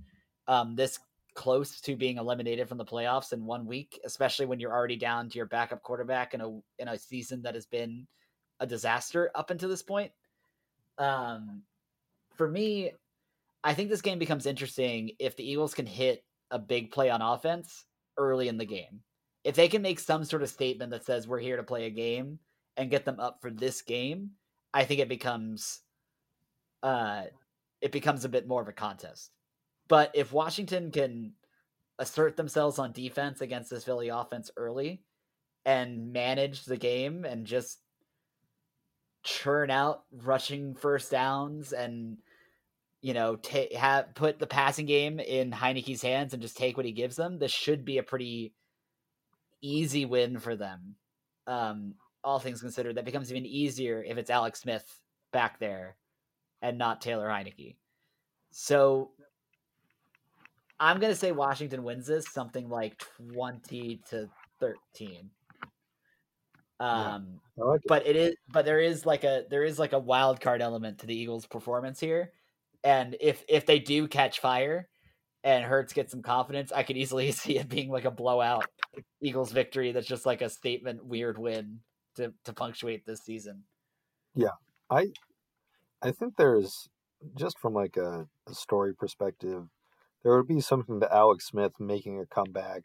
[0.48, 1.00] Um, this
[1.34, 5.30] close to being eliminated from the playoffs in one week, especially when you're already down
[5.30, 8.08] to your backup quarterback in a in a season that has been
[8.60, 10.12] a disaster up until this point.
[10.98, 11.64] Um,
[12.36, 12.92] for me,
[13.66, 17.24] I think this game becomes interesting if the Eagles can hit a big play on
[17.24, 17.86] offense
[18.16, 19.02] early in the game.
[19.44, 21.90] If they can make some sort of statement that says we're here to play a
[21.90, 22.38] game
[22.78, 24.32] and get them up for this game,
[24.72, 25.82] I think it becomes
[26.84, 27.24] uh
[27.82, 29.32] it becomes a bit more of a contest.
[29.88, 31.34] But if Washington can
[31.98, 35.02] assert themselves on defense against this Philly offense early
[35.66, 37.80] and manage the game and just
[39.24, 42.18] churn out rushing first downs and
[43.06, 46.88] you know ta- have put the passing game in Heinicke's hands and just take what
[46.88, 48.52] he gives them, this should be a pretty
[49.62, 50.96] easy win for them.
[51.46, 51.94] Um,
[52.24, 54.84] all things considered, that becomes even easier if it's Alex Smith
[55.32, 55.98] back there
[56.64, 57.76] and not Taylor Heinicke.
[58.50, 59.12] So
[60.80, 65.30] I'm gonna say Washington wins this something like twenty to thirteen.
[66.80, 67.88] Um, I like it.
[67.88, 71.02] but it is but there is like a there is like a wild card element
[71.02, 72.32] to the Eagles' performance here,
[72.86, 74.88] and if if they do catch fire
[75.44, 78.68] and Hurts get some confidence, I could easily see it being like a blowout
[79.22, 81.80] Eagles victory that's just like a statement weird win
[82.16, 83.64] to to punctuate this season.
[84.36, 84.56] Yeah.
[84.90, 85.08] I
[86.02, 86.88] I think there's
[87.36, 89.64] just from like a, a story perspective,
[90.24, 92.84] there would be something to Alex Smith making a comeback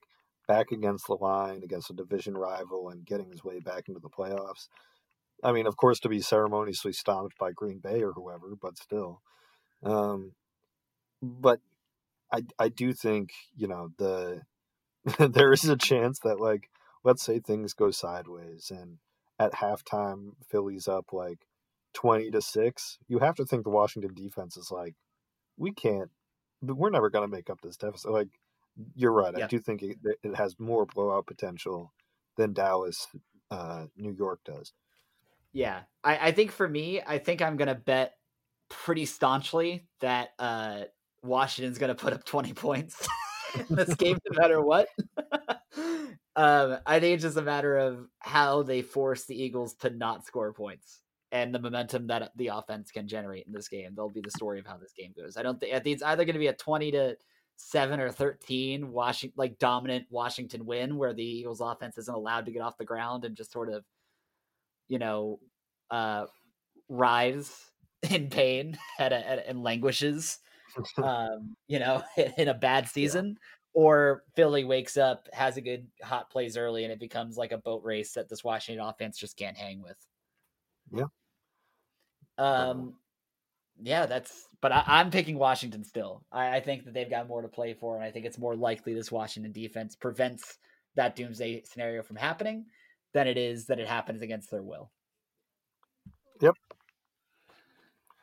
[0.49, 4.09] back against the line against a division rival and getting his way back into the
[4.09, 4.69] playoffs.
[5.45, 9.21] I mean, of course, to be ceremoniously stomped by Green Bay or whoever, but still.
[9.83, 10.33] Um,
[11.23, 11.61] but
[12.33, 14.43] I I do think you know the
[15.19, 16.71] there is a chance that like
[17.05, 18.99] let's say things go sideways and
[19.39, 21.47] at halftime Philly's up like
[21.95, 24.95] 20 to 6 you have to think the washington defense is like
[25.57, 26.11] we can't
[26.63, 28.13] we're never going to make up this deficit.
[28.13, 28.29] Like
[28.95, 31.93] you're right i do think it, it has more blowout potential
[32.37, 33.09] than dallas
[33.51, 34.73] uh, new york does.
[35.53, 38.15] Yeah, I, I think for me, I think I'm gonna bet
[38.71, 40.83] pretty staunchly that uh,
[41.23, 43.07] Washington's gonna put up 20 points
[43.59, 44.89] in this game, no matter what.
[46.37, 50.25] um, I think it's just a matter of how they force the Eagles to not
[50.25, 51.01] score points
[51.33, 53.93] and the momentum that the offense can generate in this game.
[53.95, 55.37] They'll be the story of how this game goes.
[55.37, 57.17] I don't think I think it's either going to be a 20 to
[57.57, 62.53] seven or 13 Washington like dominant Washington win where the Eagles offense isn't allowed to
[62.53, 63.85] get off the ground and just sort of
[64.91, 65.39] you know,
[65.91, 66.27] uh,
[66.89, 67.71] writhes
[68.11, 70.39] in pain at a, at, and languishes,
[71.03, 72.03] um, you know,
[72.39, 73.37] in a bad season.
[73.73, 77.59] Or Philly wakes up, has a good hot plays early, and it becomes like a
[77.59, 79.97] boat race that this Washington offense just can't hang with.
[80.93, 81.05] Yeah.
[82.37, 82.95] Um,
[83.81, 84.49] yeah, that's.
[84.61, 86.25] But I, I'm picking Washington still.
[86.33, 88.57] I, I think that they've got more to play for, and I think it's more
[88.57, 90.59] likely this Washington defense prevents
[90.97, 92.67] that doomsday scenario from happening
[93.15, 94.91] than it is that it happens against their will.
[96.41, 96.55] Yep.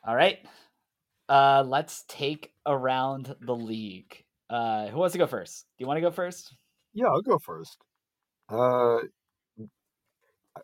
[0.08, 0.38] All right.
[1.28, 4.24] Uh, let's take around the league.
[4.48, 5.66] Uh, who wants to go first?
[5.76, 6.54] Do you want to go first?
[6.94, 7.78] yeah i'll go first
[8.48, 8.98] uh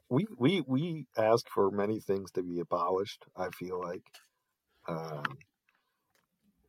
[0.08, 4.02] we we we ask for many things to be abolished i feel like
[4.88, 5.22] um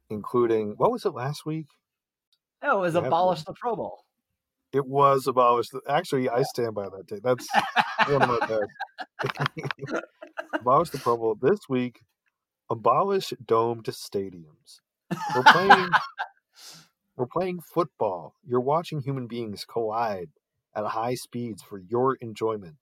[0.09, 1.67] including what was it last week
[2.61, 3.99] Oh, it was Yeah, abolish the Pro Bowl.
[4.73, 5.71] It was abolished.
[5.88, 7.21] Actually, I stand by that take.
[7.21, 7.47] That's
[8.07, 10.03] one of my best.
[10.55, 11.99] abolish the Pro Bowl this week.
[12.70, 14.80] Abolish domed stadiums.
[15.36, 15.89] We're playing.
[17.16, 18.36] we're playing football.
[18.43, 20.30] You're watching human beings collide
[20.76, 22.76] at high speeds for your enjoyment.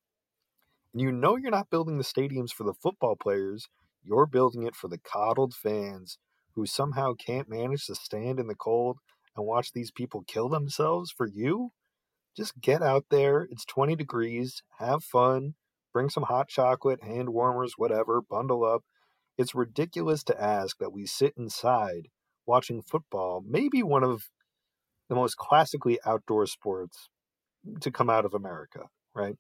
[0.94, 3.68] And you know you're not building the stadiums for the football players.
[4.04, 6.18] You're building it for the coddled fans
[6.56, 8.98] who somehow can't manage to stand in the cold
[9.36, 11.72] and watch these people kill themselves for you.
[12.36, 13.48] Just get out there.
[13.52, 14.64] It's 20 degrees.
[14.80, 15.56] Have fun.
[15.92, 18.22] Bring some hot chocolate, hand warmers, whatever.
[18.22, 18.84] Bundle up.
[19.38, 22.10] It's ridiculous to ask that we sit inside
[22.46, 24.24] watching football, maybe one of
[25.10, 27.10] the most classically outdoor sports
[27.82, 28.82] to come out of America,
[29.16, 29.38] right?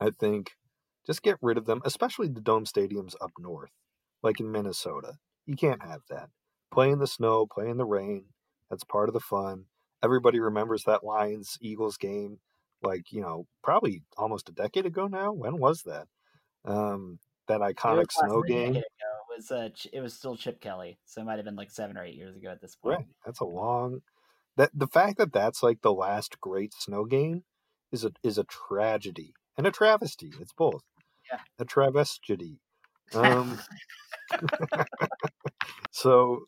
[0.00, 0.52] I think
[1.06, 3.70] just get rid of them, especially the dome stadiums up north,
[4.22, 5.14] like in Minnesota.
[5.46, 6.28] You can't have that.
[6.72, 8.26] Play in the snow, play in the rain.
[8.70, 9.64] That's part of the fun.
[10.02, 12.38] Everybody remembers that Lions Eagles game,
[12.82, 15.32] like, you know, probably almost a decade ago now.
[15.32, 16.06] When was that?
[16.64, 17.18] Um,
[17.48, 18.76] that iconic snow game.
[18.76, 18.84] It
[19.36, 22.04] was uh, it was still Chip Kelly, so it might have been like seven or
[22.04, 22.98] eight years ago at this point.
[22.98, 23.06] Right.
[23.24, 24.00] That's a long
[24.58, 27.44] that the fact that that's like the last great snow game
[27.92, 30.32] is a is a tragedy and a travesty.
[30.40, 30.82] It's both.
[31.32, 31.40] Yeah.
[31.58, 32.58] A travesty.
[33.14, 33.58] Um
[35.92, 36.46] so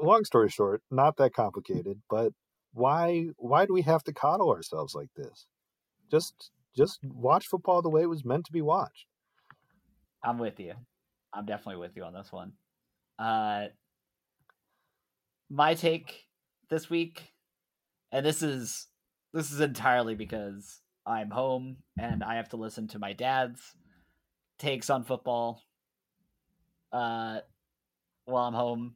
[0.00, 2.32] long story short, not that complicated, but
[2.72, 5.46] why why do we have to coddle ourselves like this?
[6.10, 9.06] Just just watch football the way it was meant to be watched.
[10.24, 10.74] I'm with you.
[11.32, 12.52] I'm definitely with you on this one.
[13.18, 13.66] Uh,
[15.50, 16.24] my take
[16.70, 17.32] this week,
[18.10, 18.86] and this is
[19.32, 23.60] this is entirely because I'm home and I have to listen to my dad's
[24.58, 25.62] takes on football.
[26.92, 27.40] Uh,
[28.24, 28.94] while I'm home,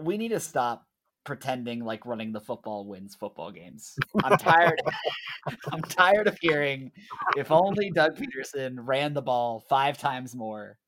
[0.00, 0.86] we need to stop
[1.26, 3.98] pretending like running the football wins football games.
[4.24, 4.80] I'm tired.
[5.72, 6.92] I'm tired of hearing
[7.36, 10.78] if only Doug Pederson ran the ball five times more,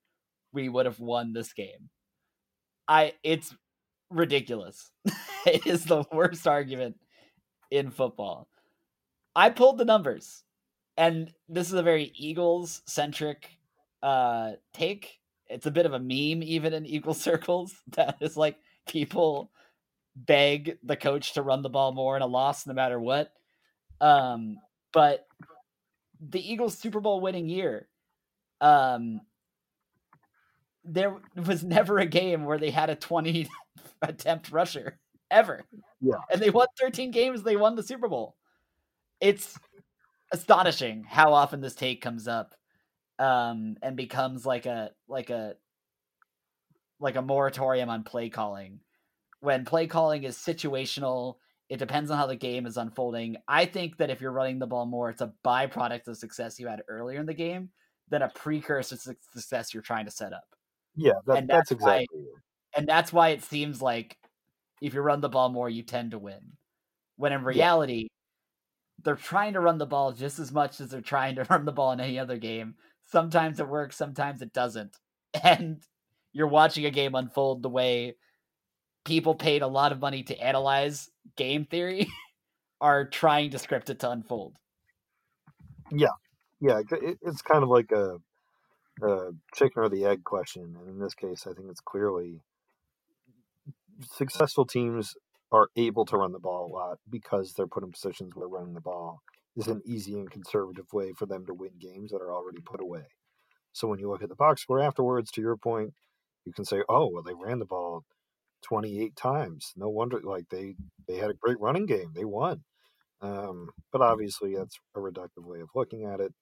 [0.52, 1.90] we would have won this game.
[2.86, 3.54] I it's
[4.08, 4.90] ridiculous.
[5.46, 6.96] it is the worst argument
[7.70, 8.48] in football.
[9.36, 10.44] I pulled the numbers,
[10.96, 13.50] and this is a very Eagles centric
[14.02, 15.18] uh take.
[15.48, 19.50] It's a bit of a meme even in Eagle circles that is like people
[20.26, 23.32] beg the coach to run the ball more in a loss no matter what.
[24.00, 24.58] Um,
[24.92, 25.26] but
[26.20, 27.88] the Eagles Super Bowl winning year,
[28.60, 29.20] um,
[30.84, 33.48] there was never a game where they had a 20
[34.02, 34.98] attempt rusher
[35.30, 35.64] ever.
[36.00, 36.16] Yeah.
[36.30, 38.36] And they won 13 games, they won the Super Bowl.
[39.20, 39.58] It's
[40.32, 42.54] astonishing how often this take comes up
[43.18, 45.54] um and becomes like a like a
[47.00, 48.78] like a moratorium on play calling
[49.40, 51.36] when play calling is situational
[51.68, 53.36] it depends on how the game is unfolding.
[53.46, 56.66] I think that if you're running the ball more it's a byproduct of success you
[56.66, 57.68] had earlier in the game
[58.08, 60.44] than a precursor to success you're trying to set up.
[60.96, 62.28] Yeah, that, And that's, that's why- exactly it.
[62.78, 64.16] and that's why it seems like
[64.80, 66.40] if you run the ball more you tend to win.
[67.16, 68.08] When in reality
[69.04, 71.72] they're trying to run the ball just as much as they're trying to run the
[71.72, 72.76] ball in any other game.
[73.04, 74.96] Sometimes it works sometimes it doesn't.
[75.44, 75.82] And
[76.32, 78.16] you're watching a game unfold the way
[79.08, 82.08] people paid a lot of money to analyze game theory
[82.80, 84.54] are trying to script it to unfold
[86.60, 88.16] Yeah, it, it's kind of like a,
[89.02, 92.42] a chicken or the egg question, and in this case, I think it's clearly
[94.12, 95.14] successful teams
[95.50, 98.74] are able to run the ball a lot because they're put in positions where running
[98.74, 99.20] the ball
[99.56, 102.80] is an easy and conservative way for them to win games that are already put
[102.80, 103.06] away.
[103.72, 105.94] So when you look at the box score afterwards, to your point,
[106.44, 108.04] you can say, "Oh, well, they ran the ball
[108.62, 109.72] 28 times.
[109.76, 112.12] No wonder, like they they had a great running game.
[112.14, 112.64] They won."
[113.20, 116.32] Um, but obviously, that's a reductive way of looking at it.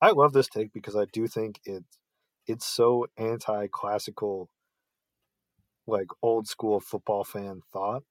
[0.00, 1.84] I love this take because I do think it
[2.46, 4.48] it's so anti-classical,
[5.86, 8.02] like old school football fan thought,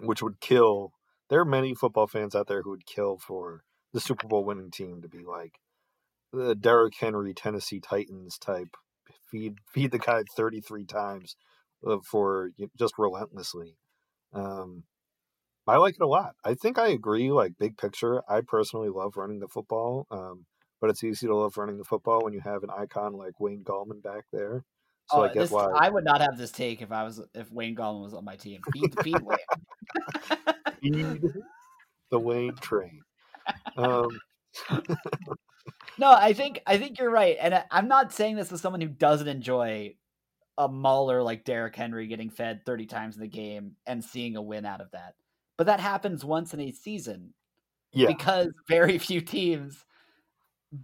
[0.00, 0.92] which would kill.
[1.30, 4.70] There are many football fans out there who would kill for the Super Bowl winning
[4.70, 5.58] team to be like
[6.32, 8.76] the Derrick Henry Tennessee Titans type,
[9.30, 11.36] feed feed the guy thirty three times
[12.04, 13.76] for just relentlessly.
[14.32, 14.84] Um,
[15.66, 16.34] I like it a lot.
[16.44, 17.30] I think I agree.
[17.30, 20.06] Like big picture, I personally love running the football.
[20.10, 20.46] Um,
[20.80, 23.64] but it's easy to love running the football when you have an icon like Wayne
[23.64, 24.64] Gallman back there.
[25.10, 25.70] So oh, I get this, why.
[25.70, 28.36] I would not have this take if I was if Wayne Gallman was on my
[28.36, 28.60] team.
[28.72, 29.38] Feed the feed Wayne.
[30.82, 31.22] feed
[32.10, 33.00] the Wayne train.
[33.76, 34.08] Um,
[35.98, 38.80] No, I think I think you're right, and I, I'm not saying this as someone
[38.80, 39.94] who doesn't enjoy
[40.58, 44.42] a mauler like Derrick Henry getting fed 30 times in the game and seeing a
[44.42, 45.14] win out of that.
[45.56, 47.34] But that happens once in a season
[47.92, 49.84] yeah, because very few teams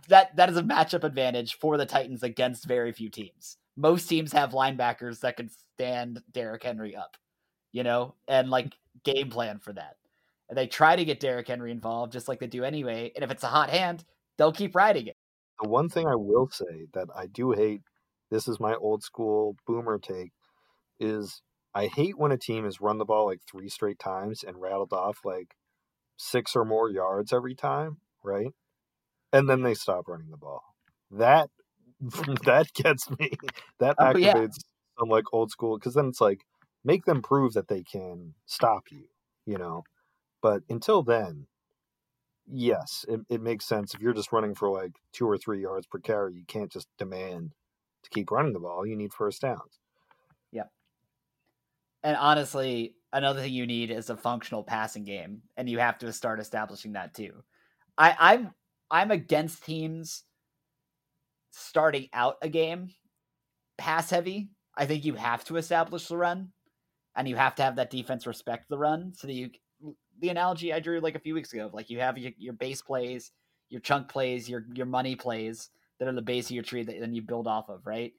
[0.09, 3.57] that that is a matchup advantage for the Titans against very few teams.
[3.77, 7.17] Most teams have linebackers that can stand Derrick Henry up,
[7.73, 8.53] you know, and mm-hmm.
[8.53, 9.97] like game plan for that.
[10.49, 13.13] And they try to get Derrick Henry involved just like they do anyway.
[13.15, 14.05] And if it's a hot hand,
[14.37, 15.17] they'll keep riding it.
[15.63, 17.83] the one thing I will say that I do hate,
[18.31, 20.33] this is my old school boomer take,
[21.01, 21.43] is
[21.75, 24.93] I hate when a team has run the ball like three straight times and rattled
[24.93, 25.57] off like
[26.19, 28.53] six or more yards every time, right?
[29.33, 30.63] And then they stop running the ball.
[31.11, 31.51] That
[32.01, 33.33] that gets me.
[33.79, 34.35] That Oh, yeah.
[34.35, 34.57] activates
[34.99, 36.45] some like old school because then it's like
[36.85, 39.09] make them prove that they can stop you,
[39.47, 39.85] you know.
[40.43, 41.49] But until then,
[42.47, 43.95] yes, it, it makes sense.
[43.95, 46.89] If you're just running for like two or three yards per carry, you can't just
[46.99, 47.55] demand
[48.03, 48.87] to keep running the ball.
[48.87, 49.79] You need first downs.
[50.53, 50.71] Yep.
[52.03, 56.13] And honestly, another thing you need is a functional passing game, and you have to
[56.13, 57.33] start establishing that too.
[57.99, 58.55] I, I'm
[58.91, 60.25] I'm against teams
[61.53, 62.91] starting out a game
[63.79, 64.51] pass heavy.
[64.77, 66.51] I think you have to establish the run,
[67.17, 69.13] and you have to have that defense respect the run.
[69.15, 69.51] So that you,
[70.21, 72.83] the analogy I drew like a few weeks ago, like you have your, your base
[72.83, 73.33] plays,
[73.69, 75.71] your chunk plays, your your money plays
[76.01, 77.87] that are the base of your tree that then you build off of.
[77.87, 78.13] Right,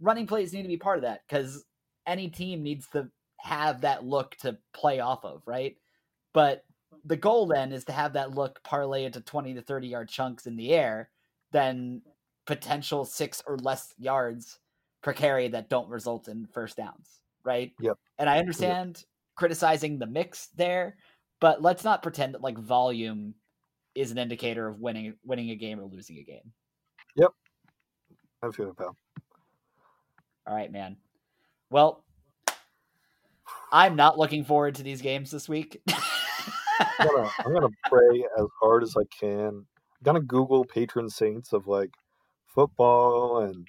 [0.00, 1.64] running plays need to be part of that because
[2.06, 3.08] any team needs to
[3.38, 5.76] have that look to play off of, right?
[6.32, 6.64] But
[7.04, 10.46] the goal then is to have that look parlay into 20 to 30 yard chunks
[10.46, 11.10] in the air,
[11.52, 12.02] then
[12.46, 14.58] potential six or less yards
[15.02, 17.72] per carry that don't result in first downs, right?
[17.80, 17.96] Yep.
[18.18, 19.04] And I understand
[19.36, 20.96] criticizing the mix there,
[21.40, 23.34] but let's not pretend that like volume
[23.94, 26.52] is an indicator of winning winning a game or losing a game.
[28.42, 28.96] I feel it, pal.
[30.46, 30.96] All right, man.
[31.70, 32.04] Well,
[33.72, 35.80] I'm not looking forward to these games this week.
[35.88, 39.48] I'm gonna, I'm gonna pray as hard as I can.
[39.48, 39.66] I'm
[40.04, 41.90] gonna Google patron saints of like
[42.46, 43.66] football and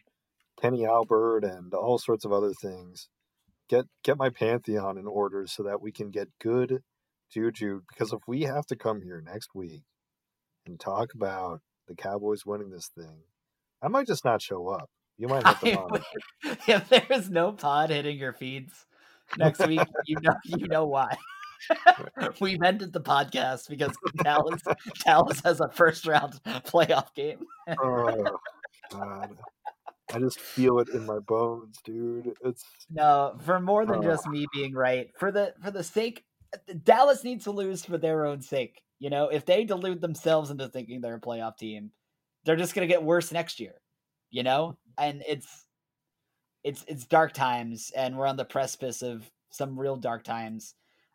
[0.61, 3.09] Kenny Albert and all sorts of other things.
[3.69, 6.83] Get get my pantheon in order so that we can get good
[7.31, 7.81] juju.
[7.89, 9.83] Because if we have to come here next week
[10.65, 13.23] and talk about the Cowboys winning this thing,
[13.81, 14.89] I might just not show up.
[15.17, 16.01] You might have to.
[16.67, 18.85] If there is no pod hitting your feeds
[19.37, 21.15] next week, you know you know why.
[22.39, 24.61] We've ended the podcast because Dallas
[25.03, 27.39] Dallas has a first round playoff game.
[27.81, 28.37] oh,
[28.91, 29.37] God.
[30.13, 32.33] I just feel it in my bones, dude.
[32.43, 35.09] It's no for more than uh, just me being right.
[35.17, 36.23] For the for the sake,
[36.83, 38.81] Dallas needs to lose for their own sake.
[38.99, 41.91] You know, if they delude themselves into thinking they're a playoff team,
[42.47, 43.75] they're just gonna get worse next year.
[44.31, 45.65] You know, and it's
[46.63, 50.73] it's it's dark times, and we're on the precipice of some real dark times.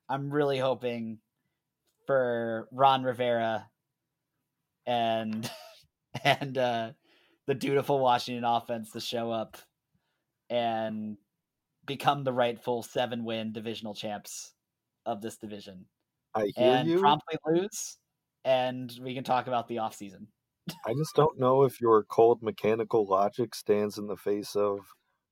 [0.08, 1.18] I'm really hoping
[2.06, 3.66] for Ron Rivera
[4.86, 5.50] and
[6.24, 6.92] and uh
[7.46, 9.56] the dutiful Washington offense to show up
[10.50, 11.16] and
[11.86, 14.52] become the rightful seven win divisional champs
[15.06, 15.86] of this division.
[16.34, 17.00] I hear and you.
[17.00, 17.96] promptly lose,
[18.44, 20.26] and we can talk about the offseason.
[20.86, 24.80] I just don't know if your cold mechanical logic stands in the face of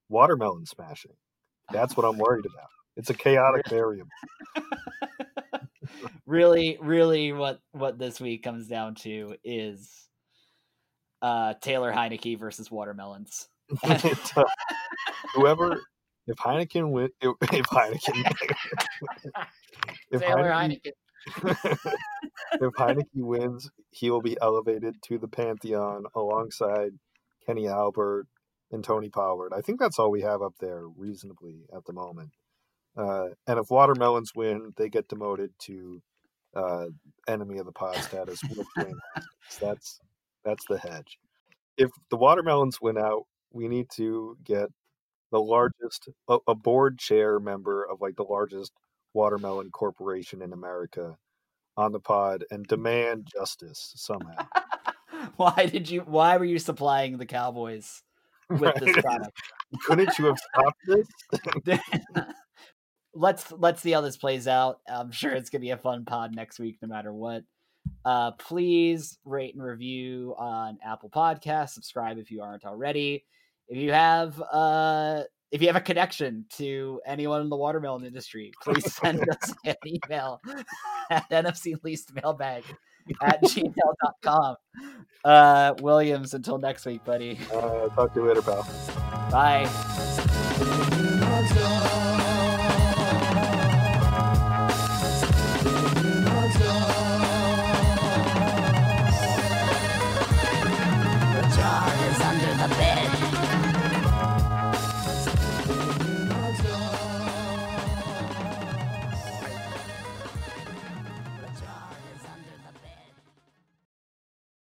[0.08, 1.14] watermelon smashing.
[1.72, 2.68] That's what I'm worried about.
[2.96, 4.10] It's a chaotic variable.
[6.26, 10.08] really, really, what what this week comes down to is
[11.22, 13.48] uh, Taylor Heinicke versus watermelons.
[15.34, 15.80] Whoever,
[16.26, 18.32] if Heineken win, if, if Heineken,
[20.10, 20.92] if Taylor Heineken,
[21.28, 21.76] Heineken
[22.60, 26.92] if Heinicke wins, he will be elevated to the pantheon alongside
[27.46, 28.26] Kenny Albert
[28.70, 29.52] and Tony Pollard.
[29.54, 32.30] I think that's all we have up there reasonably at the moment.
[32.96, 36.02] Uh, and if watermelons win, they get demoted to
[36.54, 36.86] uh,
[37.28, 38.40] enemy of the pod status
[39.60, 40.00] that's
[40.44, 41.18] that's the hedge.
[41.76, 44.68] If the watermelons win out, we need to get
[45.30, 48.72] the largest a, a board chair member of like the largest
[49.14, 51.16] watermelon corporation in America
[51.80, 54.46] on the pod and demand justice somehow.
[55.36, 58.02] why did you why were you supplying the Cowboys
[58.48, 58.80] with right.
[58.80, 59.36] this product?
[59.86, 61.78] Couldn't you have stopped this?
[63.14, 64.80] let's let's see how this plays out.
[64.88, 67.44] I'm sure it's gonna be a fun pod next week, no matter what.
[68.04, 71.70] Uh, please rate and review on Apple Podcasts.
[71.70, 73.24] Subscribe if you aren't already.
[73.68, 78.52] If you have uh, if you have a connection to anyone in the watermelon industry,
[78.62, 80.40] please send us an email
[81.10, 82.62] at nfcleastmailbag
[83.22, 84.56] at gmail.com.
[85.24, 87.38] Uh, Williams, until next week, buddy.
[87.52, 88.66] Uh, talk to you later, pal.
[89.30, 90.26] Bye.